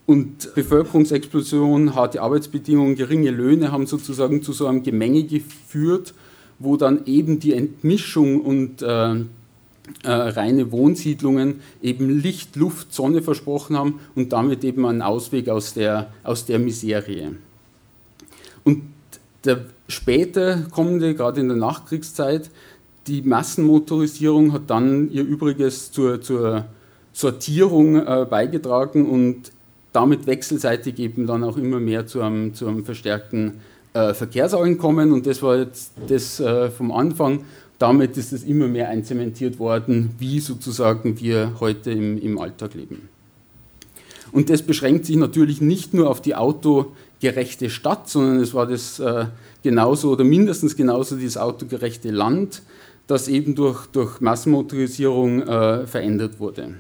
und 0.07 0.55
Bevölkerungsexplosion, 0.55 1.95
harte 1.95 2.23
Arbeitsbedingungen, 2.23 2.95
geringe 2.95 3.31
Löhne 3.31 3.73
haben 3.73 3.87
sozusagen 3.87 4.41
zu 4.43 4.53
so 4.53 4.67
einem 4.67 4.83
Gemenge 4.85 5.25
geführt, 5.25 6.15
wo 6.59 6.77
dann 6.77 7.07
eben 7.07 7.41
die 7.41 7.53
Entmischung 7.53 8.41
und 8.41 8.83
äh, 8.83 9.15
äh, 10.03 10.11
reine 10.11 10.71
Wohnsiedlungen 10.73 11.61
eben 11.83 12.09
Licht, 12.21 12.57
Luft, 12.57 12.95
Sonne 12.95 13.23
versprochen 13.23 13.77
haben 13.77 14.01
und 14.15 14.33
damit 14.33 14.65
eben 14.65 14.87
einen 14.87 15.03
Ausweg 15.03 15.49
aus 15.49 15.75
der, 15.75 16.13
aus 16.23 16.47
der 16.47 16.61
Miserie. 16.61 17.37
Und 18.65 18.83
der 19.45 19.67
später 19.89 20.63
kommende, 20.71 21.15
gerade 21.15 21.41
in 21.41 21.49
der 21.49 21.57
Nachkriegszeit, 21.57 22.51
die 23.07 23.23
Massenmotorisierung 23.23 24.53
hat 24.53 24.69
dann 24.69 25.11
ihr 25.11 25.23
Übriges 25.23 25.93
zur, 25.93 26.21
zur 26.21 26.65
Sortierung 27.13 27.97
äh, 27.97 28.27
beigetragen 28.29 29.09
und 29.09 29.53
damit 29.97 30.27
wechselseitig 30.27 30.99
eben 30.99 31.27
dann 31.27 31.43
auch 31.43 31.57
immer 31.57 31.81
mehr 31.81 32.07
zu 32.07 32.21
einem, 32.21 32.53
zu 32.53 32.69
einem 32.69 32.85
verstärkten 32.85 33.55
äh, 33.95 34.13
Verkehrsankommen 34.13 35.11
und 35.11 35.27
das 35.27 35.43
war 35.43 35.57
jetzt 35.57 35.93
das 36.07 36.39
äh, 36.39 36.71
vom 36.71 36.93
Anfang. 36.93 37.47
Damit 37.79 38.19
ist 38.19 38.35
es 38.35 38.45
immer 38.45 38.69
mehr 38.69 38.91
einzementiert 38.91 39.59
worden, 39.59 40.11
wie 40.19 40.41
sozusagen 40.41 41.19
wir 41.19 41.53
heute 41.61 41.93
im, 41.93 42.21
im 42.21 42.39
Alltag 42.39 42.75
leben. 42.75 43.09
Und 44.33 44.51
das 44.51 44.61
beschränkt 44.61 45.07
sich 45.07 45.17
natürlich 45.17 45.63
nicht 45.63 45.95
nur 45.95 46.11
auf 46.11 46.21
die 46.21 46.35
autogerechte 46.35 47.71
Stadt, 47.71 48.11
sondern 48.11 48.41
es 48.41 48.53
war 48.53 48.67
das 48.67 48.99
äh, 48.99 49.27
genauso 49.63 50.11
oder 50.11 50.25
mindestens 50.25 50.77
genauso 50.77 51.17
dieses 51.17 51.39
autogerechte 51.39 52.11
Land, 52.11 52.61
das 53.07 53.29
eben 53.29 53.55
durch, 53.55 53.87
durch 53.87 54.21
Massenmotorisierung 54.21 55.41
äh, 55.41 55.87
verändert 55.87 56.39
wurde. 56.39 56.75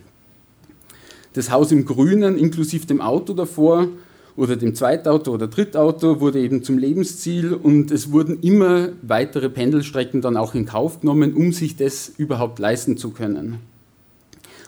Das 1.36 1.50
Haus 1.50 1.70
im 1.70 1.84
Grünen 1.84 2.38
inklusive 2.38 2.86
dem 2.86 3.02
Auto 3.02 3.34
davor 3.34 3.88
oder 4.36 4.56
dem 4.56 4.74
Zweitauto 4.74 5.34
oder 5.34 5.48
Drittauto 5.48 6.18
wurde 6.18 6.40
eben 6.40 6.62
zum 6.62 6.78
Lebensziel 6.78 7.52
und 7.52 7.90
es 7.90 8.10
wurden 8.10 8.40
immer 8.40 8.88
weitere 9.02 9.50
Pendelstrecken 9.50 10.22
dann 10.22 10.38
auch 10.38 10.54
in 10.54 10.64
Kauf 10.64 11.00
genommen, 11.00 11.34
um 11.34 11.52
sich 11.52 11.76
das 11.76 12.10
überhaupt 12.16 12.58
leisten 12.58 12.96
zu 12.96 13.10
können. 13.10 13.58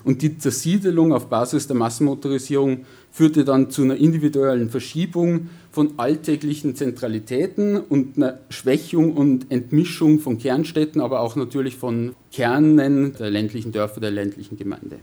Und 0.05 0.21
die 0.21 0.37
Zersiedelung 0.37 1.15
auf 1.15 1.31
Basis 1.31 1.69
der 1.69 1.77
Massenmotorisierung 1.77 2.85
führte 3.13 3.47
dann 3.47 3.71
zu 3.71 3.85
einer 3.85 3.97
individuellen 3.97 4.69
Verschiebung 4.69 5.49
von 5.73 5.95
alltäglichen 5.97 6.77
Zentralitäten 6.77 7.79
und 7.79 8.19
einer 8.19 8.41
Schwächung 8.51 9.15
und 9.15 9.51
Entmischung 9.51 10.19
von 10.19 10.37
Kernstädten, 10.37 11.01
aber 11.01 11.21
auch 11.21 11.35
natürlich 11.35 11.77
von 11.77 12.15
Kernen 12.31 13.15
der 13.19 13.31
ländlichen 13.31 13.73
Dörfer, 13.73 14.01
der 14.01 14.11
ländlichen 14.11 14.59
Gemeinde 14.59 14.99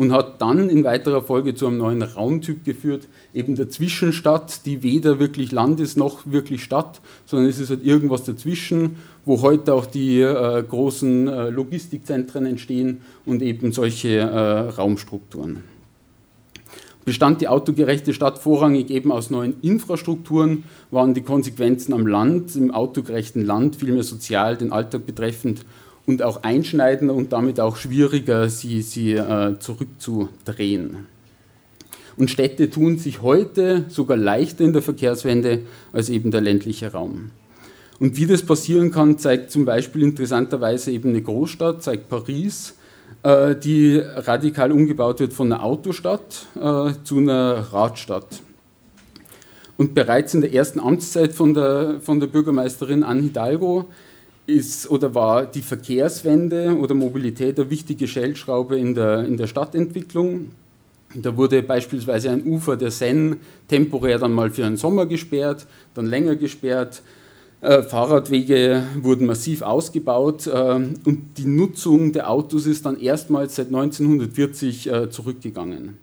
und 0.00 0.12
hat 0.12 0.40
dann 0.40 0.70
in 0.70 0.82
weiterer 0.82 1.20
Folge 1.20 1.54
zu 1.54 1.66
einem 1.66 1.76
neuen 1.76 2.00
Raumtyp 2.00 2.64
geführt, 2.64 3.06
eben 3.34 3.54
der 3.54 3.68
Zwischenstadt, 3.68 4.64
die 4.64 4.82
weder 4.82 5.18
wirklich 5.18 5.52
Land 5.52 5.78
ist 5.78 5.98
noch 5.98 6.20
wirklich 6.24 6.64
Stadt, 6.64 7.02
sondern 7.26 7.50
es 7.50 7.60
ist 7.60 7.68
halt 7.68 7.84
irgendwas 7.84 8.24
dazwischen, 8.24 8.96
wo 9.26 9.42
heute 9.42 9.74
auch 9.74 9.84
die 9.84 10.22
äh, 10.22 10.62
großen 10.62 11.28
äh, 11.28 11.50
Logistikzentren 11.50 12.46
entstehen 12.46 13.02
und 13.26 13.42
eben 13.42 13.72
solche 13.72 14.20
äh, 14.20 14.70
Raumstrukturen. 14.70 15.64
Bestand 17.04 17.42
die 17.42 17.48
autogerechte 17.48 18.14
Stadt 18.14 18.38
vorrangig 18.38 18.88
eben 18.88 19.12
aus 19.12 19.28
neuen 19.28 19.60
Infrastrukturen, 19.60 20.64
waren 20.90 21.12
die 21.12 21.22
Konsequenzen 21.22 21.92
am 21.92 22.06
Land, 22.06 22.56
im 22.56 22.70
autogerechten 22.70 23.44
Land 23.44 23.76
vielmehr 23.76 24.04
sozial 24.04 24.56
den 24.56 24.72
Alltag 24.72 25.04
betreffend 25.04 25.66
und 26.10 26.22
auch 26.22 26.42
einschneidender 26.42 27.14
und 27.14 27.32
damit 27.32 27.60
auch 27.60 27.76
schwieriger, 27.76 28.48
sie, 28.48 28.82
sie 28.82 29.12
äh, 29.12 29.56
zurückzudrehen. 29.60 31.06
Und 32.16 32.30
Städte 32.30 32.68
tun 32.68 32.98
sich 32.98 33.22
heute 33.22 33.84
sogar 33.88 34.16
leichter 34.16 34.64
in 34.64 34.72
der 34.72 34.82
Verkehrswende 34.82 35.60
als 35.92 36.08
eben 36.08 36.32
der 36.32 36.40
ländliche 36.40 36.90
Raum. 36.90 37.30
Und 38.00 38.16
wie 38.16 38.26
das 38.26 38.42
passieren 38.42 38.90
kann, 38.90 39.18
zeigt 39.18 39.52
zum 39.52 39.64
Beispiel 39.64 40.02
interessanterweise 40.02 40.90
eben 40.90 41.10
eine 41.10 41.22
Großstadt, 41.22 41.80
zeigt 41.84 42.08
Paris, 42.08 42.74
äh, 43.22 43.54
die 43.54 43.98
radikal 43.98 44.72
umgebaut 44.72 45.20
wird 45.20 45.32
von 45.32 45.52
einer 45.52 45.62
Autostadt 45.62 46.48
äh, 46.56 46.92
zu 47.04 47.18
einer 47.18 47.68
Radstadt. 47.72 48.42
Und 49.76 49.94
bereits 49.94 50.34
in 50.34 50.40
der 50.40 50.52
ersten 50.52 50.80
Amtszeit 50.80 51.32
von 51.32 51.54
der, 51.54 52.00
von 52.00 52.18
der 52.18 52.26
Bürgermeisterin 52.26 53.04
Anne 53.04 53.22
Hidalgo 53.22 53.86
ist 54.46 54.90
oder 54.90 55.14
war 55.14 55.46
die 55.46 55.62
Verkehrswende 55.62 56.76
oder 56.76 56.94
Mobilität 56.94 57.58
eine 57.58 57.70
wichtige 57.70 58.08
Stellschraube 58.08 58.78
in 58.78 58.94
der, 58.94 59.24
in 59.24 59.36
der 59.36 59.46
Stadtentwicklung. 59.46 60.50
Da 61.14 61.36
wurde 61.36 61.62
beispielsweise 61.62 62.30
ein 62.30 62.46
Ufer 62.46 62.76
der 62.76 62.90
Seine 62.90 63.36
temporär 63.68 64.18
dann 64.18 64.32
mal 64.32 64.50
für 64.50 64.64
einen 64.64 64.76
Sommer 64.76 65.06
gesperrt, 65.06 65.66
dann 65.94 66.06
länger 66.06 66.36
gesperrt. 66.36 67.02
Äh, 67.60 67.82
Fahrradwege 67.82 68.84
wurden 69.02 69.26
massiv 69.26 69.62
ausgebaut 69.62 70.46
äh, 70.46 70.50
und 70.50 71.32
die 71.36 71.46
Nutzung 71.46 72.12
der 72.12 72.30
Autos 72.30 72.66
ist 72.66 72.86
dann 72.86 72.98
erstmals 72.98 73.56
seit 73.56 73.66
1940 73.66 74.90
äh, 74.90 75.10
zurückgegangen. 75.10 75.98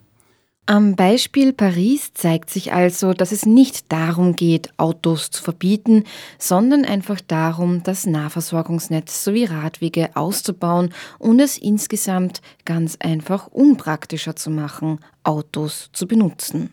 Am 0.69 0.97
Beispiel 0.97 1.53
Paris 1.53 2.11
zeigt 2.13 2.49
sich 2.49 2.73
also, 2.73 3.13
dass 3.13 3.31
es 3.31 3.45
nicht 3.45 3.89
darum 3.89 4.35
geht, 4.35 4.69
Autos 4.75 5.31
zu 5.31 5.41
verbieten, 5.41 6.03
sondern 6.39 6.83
einfach 6.83 7.21
darum, 7.21 7.83
das 7.83 8.05
Nahversorgungsnetz 8.05 9.23
sowie 9.23 9.45
Radwege 9.45 10.09
auszubauen 10.17 10.93
und 11.19 11.39
es 11.39 11.57
insgesamt 11.57 12.41
ganz 12.65 12.97
einfach 12.99 13.47
unpraktischer 13.47 14.35
zu 14.35 14.49
machen, 14.49 14.99
Autos 15.23 15.89
zu 15.93 16.05
benutzen. 16.05 16.71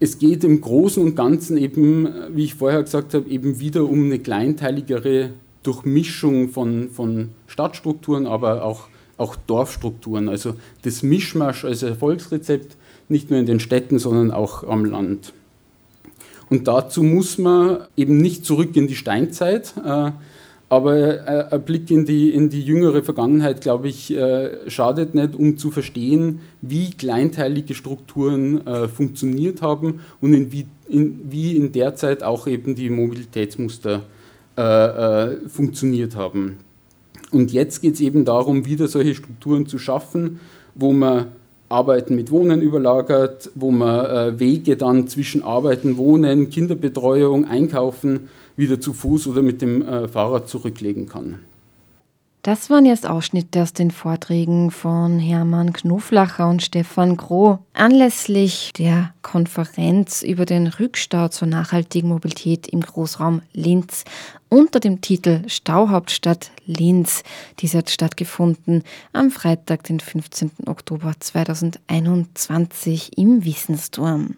Es 0.00 0.18
geht 0.18 0.42
im 0.42 0.62
Großen 0.62 1.02
und 1.02 1.14
Ganzen 1.14 1.58
eben, 1.58 2.08
wie 2.34 2.44
ich 2.44 2.54
vorher 2.54 2.82
gesagt 2.82 3.12
habe, 3.12 3.28
eben 3.28 3.60
wieder 3.60 3.84
um 3.84 4.04
eine 4.04 4.20
kleinteiligere 4.20 5.32
Durchmischung 5.62 6.48
von, 6.48 6.88
von 6.88 7.28
Stadtstrukturen, 7.46 8.26
aber 8.26 8.64
auch, 8.64 8.88
auch 9.18 9.36
Dorfstrukturen. 9.36 10.30
Also 10.30 10.54
das 10.80 11.02
Mischmasch 11.02 11.66
als 11.66 11.82
Erfolgsrezept 11.82 12.78
nicht 13.08 13.30
nur 13.30 13.38
in 13.38 13.46
den 13.46 13.60
Städten, 13.60 13.98
sondern 13.98 14.30
auch 14.30 14.64
am 14.64 14.84
Land. 14.84 15.32
Und 16.50 16.68
dazu 16.68 17.02
muss 17.02 17.38
man 17.38 17.80
eben 17.96 18.18
nicht 18.18 18.44
zurück 18.44 18.74
in 18.76 18.86
die 18.86 18.94
Steinzeit, 18.94 19.74
äh, 19.84 20.12
aber 20.70 20.96
äh, 20.96 21.54
ein 21.54 21.62
Blick 21.62 21.90
in 21.90 22.04
die, 22.04 22.30
in 22.30 22.50
die 22.50 22.62
jüngere 22.62 23.02
Vergangenheit, 23.02 23.60
glaube 23.60 23.88
ich, 23.88 24.14
äh, 24.14 24.70
schadet 24.70 25.14
nicht, 25.14 25.34
um 25.34 25.56
zu 25.56 25.70
verstehen, 25.70 26.40
wie 26.60 26.90
kleinteilige 26.90 27.74
Strukturen 27.74 28.60
funktioniert 28.94 29.62
haben 29.62 30.00
und 30.20 30.34
in 30.34 30.52
wie, 30.52 30.66
in, 30.88 31.20
wie 31.30 31.56
in 31.56 31.72
der 31.72 31.94
Zeit 31.94 32.22
auch 32.22 32.46
eben 32.46 32.74
die 32.74 32.90
Mobilitätsmuster 32.90 34.02
funktioniert 35.46 36.16
haben. 36.16 36.56
Und 37.30 37.52
jetzt 37.52 37.80
geht 37.80 37.94
es 37.94 38.00
eben 38.00 38.24
darum, 38.24 38.66
wieder 38.66 38.88
solche 38.88 39.14
Strukturen 39.14 39.66
zu 39.66 39.78
schaffen, 39.78 40.40
wo 40.74 40.92
man 40.92 41.28
Arbeiten 41.68 42.14
mit 42.14 42.30
Wohnen 42.30 42.62
überlagert, 42.62 43.50
wo 43.54 43.70
man 43.70 44.06
äh, 44.06 44.40
Wege 44.40 44.76
dann 44.76 45.06
zwischen 45.08 45.42
Arbeiten, 45.42 45.96
Wohnen, 45.98 46.48
Kinderbetreuung, 46.48 47.44
Einkaufen 47.44 48.28
wieder 48.56 48.80
zu 48.80 48.92
Fuß 48.92 49.26
oder 49.26 49.42
mit 49.42 49.60
dem 49.60 49.82
äh, 49.82 50.08
Fahrrad 50.08 50.48
zurücklegen 50.48 51.06
kann. 51.06 51.40
Das 52.48 52.70
waren 52.70 52.86
jetzt 52.86 53.06
Ausschnitte 53.06 53.60
aus 53.60 53.74
den 53.74 53.90
Vorträgen 53.90 54.70
von 54.70 55.18
Hermann 55.18 55.74
Knoflacher 55.74 56.48
und 56.48 56.62
Stefan 56.62 57.18
Groh 57.18 57.58
anlässlich 57.74 58.72
der 58.72 59.12
Konferenz 59.20 60.22
über 60.22 60.46
den 60.46 60.66
Rückstau 60.66 61.28
zur 61.28 61.46
nachhaltigen 61.46 62.08
Mobilität 62.08 62.66
im 62.66 62.80
Großraum 62.80 63.42
Linz 63.52 64.04
unter 64.48 64.80
dem 64.80 65.02
Titel 65.02 65.42
Stauhauptstadt 65.46 66.50
Linz. 66.64 67.22
Dies 67.58 67.74
hat 67.74 67.90
stattgefunden 67.90 68.82
am 69.12 69.30
Freitag, 69.30 69.82
den 69.82 70.00
15. 70.00 70.50
Oktober 70.64 71.12
2021 71.20 73.18
im 73.18 73.44
Wissensturm. 73.44 74.36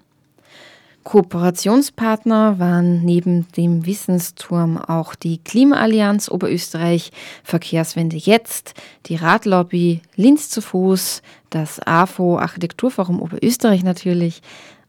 Kooperationspartner 1.04 2.58
waren 2.58 3.02
neben 3.04 3.46
dem 3.52 3.86
Wissensturm 3.86 4.76
auch 4.76 5.14
die 5.14 5.38
Klimaallianz 5.38 6.30
Oberösterreich, 6.30 7.10
Verkehrswende 7.42 8.16
jetzt, 8.16 8.74
die 9.06 9.16
Radlobby, 9.16 10.02
Linz 10.16 10.50
zu 10.50 10.60
Fuß, 10.60 11.22
das 11.48 11.80
AFO 11.86 12.38
Architekturforum 12.38 13.20
Oberösterreich 13.20 13.82
natürlich 13.82 14.42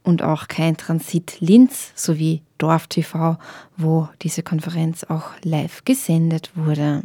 und 0.04 0.22
auch 0.22 0.48
kein 0.48 0.78
Transit 0.78 1.40
Linz 1.40 1.92
sowie 1.96 2.42
Dorf 2.58 2.88
TV, 2.88 3.38
wo 3.78 4.10
diese 4.22 4.44
Konferenz 4.44 5.04
auch 5.04 5.32
live 5.44 5.86
gesendet 5.86 6.52
wurde. 6.56 7.04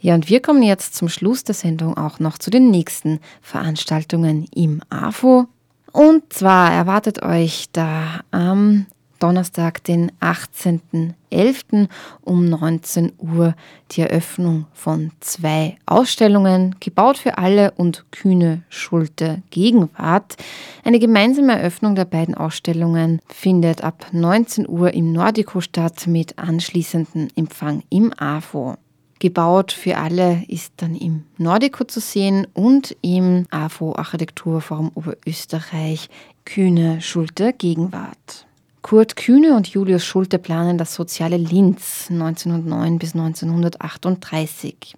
Ja, 0.00 0.14
und 0.14 0.28
wir 0.28 0.40
kommen 0.40 0.62
jetzt 0.62 0.94
zum 0.94 1.08
Schluss 1.08 1.44
der 1.44 1.54
Sendung 1.54 1.96
auch 1.96 2.18
noch 2.18 2.38
zu 2.38 2.50
den 2.50 2.70
nächsten 2.70 3.20
Veranstaltungen 3.42 4.46
im 4.54 4.80
AFO. 4.88 5.46
Und 5.92 6.32
zwar 6.32 6.72
erwartet 6.72 7.22
euch 7.22 7.66
da 7.72 8.20
am 8.30 8.86
Donnerstag, 9.20 9.84
den 9.84 10.10
18.11. 10.20 11.88
um 12.22 12.48
19 12.48 13.12
Uhr 13.18 13.54
die 13.92 14.00
Eröffnung 14.00 14.66
von 14.72 15.12
zwei 15.20 15.76
Ausstellungen, 15.84 16.76
gebaut 16.80 17.18
für 17.18 17.36
alle 17.38 17.72
und 17.72 18.06
kühne 18.10 18.62
Schulte 18.70 19.42
Gegenwart. 19.50 20.36
Eine 20.84 20.98
gemeinsame 20.98 21.52
Eröffnung 21.52 21.94
der 21.94 22.06
beiden 22.06 22.34
Ausstellungen 22.34 23.20
findet 23.28 23.84
ab 23.84 24.06
19 24.12 24.66
Uhr 24.68 24.94
im 24.94 25.12
Nordico 25.12 25.60
statt 25.60 26.06
mit 26.06 26.38
anschließendem 26.38 27.28
Empfang 27.36 27.82
im 27.90 28.12
AFO. 28.18 28.76
Gebaut 29.20 29.70
für 29.70 29.98
alle 29.98 30.42
ist 30.48 30.72
dann 30.78 30.96
im 30.96 31.24
Nordico 31.36 31.84
zu 31.84 32.00
sehen 32.00 32.46
und 32.54 32.96
im 33.02 33.46
AFO 33.50 33.94
Architekturforum 33.94 34.90
Oberösterreich 34.94 36.08
Kühne 36.46 37.02
Schulte 37.02 37.52
Gegenwart. 37.52 38.46
Kurt 38.80 39.16
Kühne 39.16 39.54
und 39.56 39.68
Julius 39.68 40.06
Schulte 40.06 40.38
planen 40.38 40.78
das 40.78 40.94
soziale 40.94 41.36
Linz 41.36 42.06
1909 42.08 42.98
bis 42.98 43.14
1938. 43.14 44.96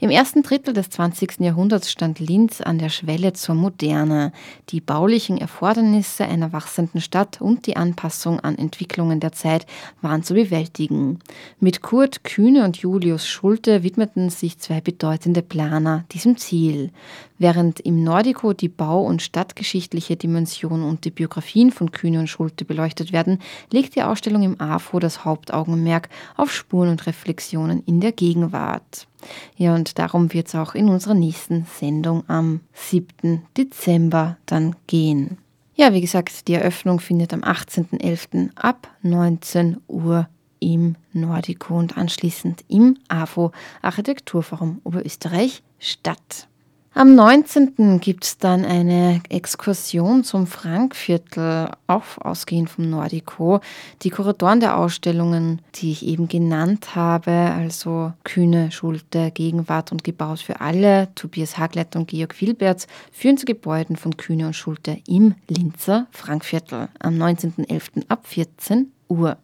Im 0.00 0.10
ersten 0.10 0.42
Drittel 0.42 0.74
des 0.74 0.90
20. 0.90 1.40
Jahrhunderts 1.40 1.90
stand 1.90 2.18
Linz 2.18 2.60
an 2.60 2.78
der 2.78 2.90
Schwelle 2.90 3.32
zur 3.32 3.54
Moderne. 3.54 4.32
Die 4.68 4.82
baulichen 4.82 5.38
Erfordernisse 5.38 6.26
einer 6.26 6.52
wachsenden 6.52 7.00
Stadt 7.00 7.40
und 7.40 7.66
die 7.66 7.76
Anpassung 7.76 8.38
an 8.40 8.58
Entwicklungen 8.58 9.20
der 9.20 9.32
Zeit 9.32 9.66
waren 10.02 10.22
zu 10.22 10.34
bewältigen. 10.34 11.20
Mit 11.58 11.80
Kurt 11.80 12.22
Kühne 12.22 12.64
und 12.64 12.76
Julius 12.76 13.26
Schulte 13.26 13.82
widmeten 13.82 14.28
sich 14.28 14.58
zwei 14.58 14.82
bedeutende 14.82 15.40
Planer 15.40 16.04
diesem 16.12 16.36
Ziel. 16.36 16.90
Während 17.38 17.80
im 17.80 18.04
Nordico 18.04 18.52
die 18.52 18.68
bau- 18.68 19.04
und 19.04 19.22
stadtgeschichtliche 19.22 20.16
Dimension 20.16 20.82
und 20.82 21.04
die 21.04 21.10
Biografien 21.10 21.72
von 21.72 21.92
Kühne 21.92 22.20
und 22.20 22.28
Schulte 22.28 22.64
beleuchtet 22.64 23.12
werden, 23.12 23.38
legt 23.72 23.96
die 23.96 24.02
Ausstellung 24.02 24.42
im 24.42 24.60
AFO 24.60 24.98
das 24.98 25.24
Hauptaugenmerk 25.24 26.08
auf 26.36 26.52
Spuren 26.52 26.90
und 26.90 27.06
Reflexionen 27.06 27.82
in 27.86 28.00
der 28.00 28.12
Gegenwart. 28.12 29.06
Ja, 29.56 29.74
und 29.74 29.98
darum 29.98 30.32
wird 30.32 30.48
es 30.48 30.54
auch 30.54 30.74
in 30.74 30.88
unserer 30.88 31.14
nächsten 31.14 31.66
Sendung 31.78 32.24
am 32.28 32.60
7. 32.72 33.42
Dezember 33.56 34.36
dann 34.46 34.76
gehen. 34.86 35.38
Ja, 35.76 35.92
wie 35.92 36.00
gesagt, 36.00 36.46
die 36.46 36.54
Eröffnung 36.54 37.00
findet 37.00 37.32
am 37.32 37.40
18.11. 37.40 38.50
ab 38.54 38.88
19 39.02 39.78
Uhr 39.88 40.28
im 40.60 40.96
Nordico 41.12 41.76
und 41.76 41.98
anschließend 41.98 42.64
im 42.68 42.96
AFO 43.08 43.52
Architekturforum 43.82 44.80
Oberösterreich 44.84 45.62
statt. 45.78 46.48
Am 46.96 47.16
19. 47.16 47.98
gibt 47.98 48.22
es 48.22 48.38
dann 48.38 48.64
eine 48.64 49.20
Exkursion 49.28 50.22
zum 50.22 50.46
Frankviertel, 50.46 51.70
auch 51.88 52.04
ausgehend 52.20 52.70
vom 52.70 52.88
Nordico. 52.88 53.58
Die 54.02 54.10
Kuratoren 54.10 54.60
der 54.60 54.78
Ausstellungen, 54.78 55.60
die 55.74 55.90
ich 55.90 56.06
eben 56.06 56.28
genannt 56.28 56.94
habe, 56.94 57.32
also 57.32 58.12
Kühne, 58.22 58.70
Schulte, 58.70 59.32
Gegenwart 59.32 59.90
und 59.90 60.04
Gebaut 60.04 60.38
für 60.38 60.60
alle, 60.60 61.08
Tobias 61.16 61.58
Hagleiter 61.58 61.98
und 61.98 62.06
Georg 62.06 62.40
Wilberts, 62.40 62.86
führen 63.10 63.38
zu 63.38 63.44
Gebäuden 63.44 63.96
von 63.96 64.16
Kühne 64.16 64.46
und 64.46 64.54
Schulte 64.54 64.98
im 65.08 65.34
Linzer 65.48 66.06
Frankviertel 66.12 66.90
am 67.00 67.14
19.11. 67.14 68.04
ab 68.08 68.24
14 68.24 68.92
Uhr. 69.08 69.36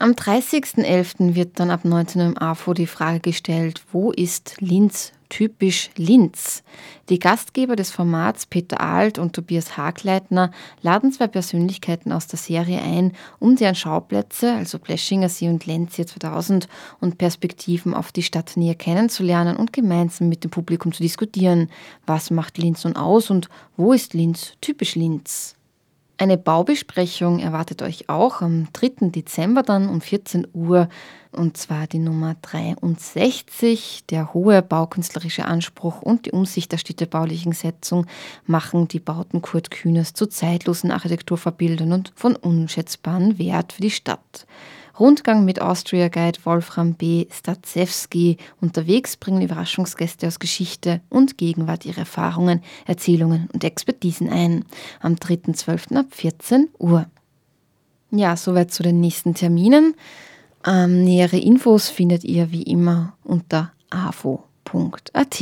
Am 0.00 0.12
30.11. 0.12 1.34
wird 1.34 1.60
dann 1.60 1.70
ab 1.70 1.84
19 1.84 2.22
Uhr 2.22 2.26
im 2.28 2.38
AFO 2.38 2.72
die 2.72 2.86
Frage 2.86 3.20
gestellt, 3.20 3.82
wo 3.92 4.10
ist 4.12 4.56
Linz 4.58 5.12
typisch 5.28 5.90
Linz. 5.94 6.62
Die 7.10 7.18
Gastgeber 7.18 7.76
des 7.76 7.90
Formats 7.90 8.46
Peter 8.46 8.80
Alt 8.80 9.18
und 9.18 9.34
Tobias 9.34 9.76
Hagleitner 9.76 10.52
laden 10.80 11.12
zwei 11.12 11.28
Persönlichkeiten 11.28 12.12
aus 12.12 12.28
der 12.28 12.38
Serie 12.38 12.80
ein, 12.80 13.12
um 13.40 13.56
deren 13.56 13.74
Schauplätze, 13.74 14.54
also 14.54 14.78
Bleschinger 14.78 15.28
See 15.28 15.50
und 15.50 15.66
Lenz 15.66 15.96
2000 15.96 16.66
und 17.00 17.18
Perspektiven 17.18 17.92
auf 17.92 18.10
die 18.10 18.22
Stadt 18.22 18.56
näher 18.56 18.76
kennenzulernen 18.76 19.54
und 19.54 19.74
gemeinsam 19.74 20.30
mit 20.30 20.44
dem 20.44 20.50
Publikum 20.50 20.94
zu 20.94 21.02
diskutieren. 21.02 21.68
Was 22.06 22.30
macht 22.30 22.56
Linz 22.56 22.84
nun 22.84 22.96
aus 22.96 23.28
und 23.28 23.50
wo 23.76 23.92
ist 23.92 24.14
Linz 24.14 24.54
typisch 24.62 24.94
Linz? 24.94 25.56
Eine 26.20 26.36
Baubesprechung 26.36 27.38
erwartet 27.38 27.80
euch 27.80 28.10
auch 28.10 28.42
am 28.42 28.68
3. 28.74 29.08
Dezember 29.08 29.62
dann 29.62 29.88
um 29.88 30.02
14 30.02 30.48
Uhr 30.52 30.90
und 31.32 31.56
zwar 31.56 31.86
die 31.86 31.98
Nummer 31.98 32.36
63. 32.42 34.04
Der 34.10 34.34
hohe 34.34 34.62
baukünstlerische 34.62 35.44
Anspruch 35.44 36.02
und 36.02 36.26
die 36.26 36.32
Umsicht 36.32 36.72
der 36.72 36.78
städtebaulichen 36.78 37.52
Setzung 37.52 38.06
machen 38.46 38.88
die 38.88 39.00
Bauten 39.00 39.42
Kurt 39.42 39.70
Kühners 39.70 40.12
zu 40.12 40.26
zeitlosen 40.26 40.90
Architekturverbildern 40.90 41.92
und 41.92 42.12
von 42.14 42.36
unschätzbarem 42.36 43.38
Wert 43.38 43.72
für 43.72 43.82
die 43.82 43.90
Stadt. 43.90 44.46
Rundgang 44.98 45.46
mit 45.46 45.62
Austria 45.62 46.08
Guide 46.08 46.38
Wolfram 46.44 46.92
B. 46.92 47.26
Stadzewski. 47.30 48.36
Unterwegs 48.60 49.16
bringen 49.16 49.40
Überraschungsgäste 49.40 50.26
aus 50.26 50.38
Geschichte 50.38 51.00
und 51.08 51.38
Gegenwart 51.38 51.86
ihre 51.86 52.00
Erfahrungen, 52.00 52.62
Erzählungen 52.86 53.48
und 53.54 53.64
Expertisen 53.64 54.28
ein. 54.28 54.66
Am 55.00 55.14
3.12. 55.14 55.96
ab 55.96 56.06
14 56.10 56.68
Uhr. 56.78 57.06
Ja, 58.10 58.36
soweit 58.36 58.72
zu 58.72 58.82
den 58.82 59.00
nächsten 59.00 59.34
Terminen. 59.34 59.94
Ähm, 60.66 61.04
nähere 61.04 61.38
Infos 61.38 61.88
findet 61.88 62.24
ihr 62.24 62.52
wie 62.52 62.62
immer 62.62 63.14
unter 63.24 63.72
avo.at. 63.90 65.40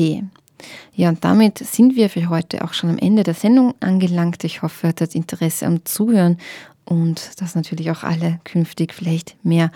Ja, 0.95 1.09
und 1.09 1.25
damit 1.25 1.59
sind 1.59 1.97
wir 1.97 2.11
für 2.11 2.29
heute 2.29 2.65
auch 2.65 2.73
schon 2.73 2.91
am 2.91 2.99
Ende 2.99 3.23
der 3.23 3.35
Sendung 3.35 3.75
angelangt. 3.81 4.43
Ich 4.45 4.63
hoffe, 4.63 4.87
ihr 4.87 4.89
hattet 4.91 5.15
Interesse 5.15 5.67
am 5.67 5.85
Zuhören 5.85 6.39
und 6.85 7.41
dass 7.41 7.55
natürlich 7.55 7.91
auch 7.91 8.03
alle 8.03 8.41
künftig 8.45 8.93
vielleicht 8.93 9.37
mehr 9.45 9.71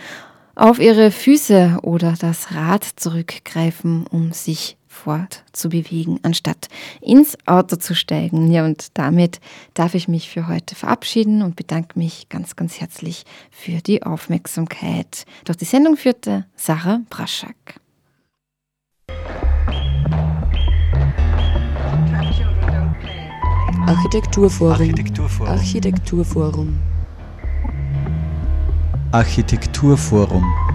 auf 0.54 0.78
ihre 0.80 1.10
Füße 1.10 1.78
oder 1.82 2.14
das 2.18 2.52
Rad 2.52 2.84
zurückgreifen, 2.84 4.06
um 4.06 4.32
sich 4.32 4.76
fortzubewegen, 4.92 6.20
anstatt 6.22 6.68
ins 7.00 7.36
Auto 7.46 7.76
zu 7.76 7.94
steigen. 7.94 8.52
Ja, 8.52 8.64
und 8.64 8.96
damit 8.98 9.40
darf 9.74 9.94
ich 9.94 10.06
mich 10.06 10.28
für 10.28 10.46
heute 10.46 10.74
verabschieden 10.74 11.42
und 11.42 11.56
bedanke 11.56 11.98
mich 11.98 12.28
ganz, 12.28 12.56
ganz 12.56 12.80
herzlich 12.80 13.24
für 13.50 13.80
die 13.80 14.02
Aufmerksamkeit. 14.02 15.24
Durch 15.44 15.56
die 15.56 15.64
Sendung 15.64 15.96
führte 15.96 16.46
Sarah 16.56 17.00
Braschak. 17.08 17.80
Architekturforum. 23.86 24.72
Architekturforum. 24.72 25.48
Architekturforum. 25.48 26.78
Architekturforum. 29.10 30.71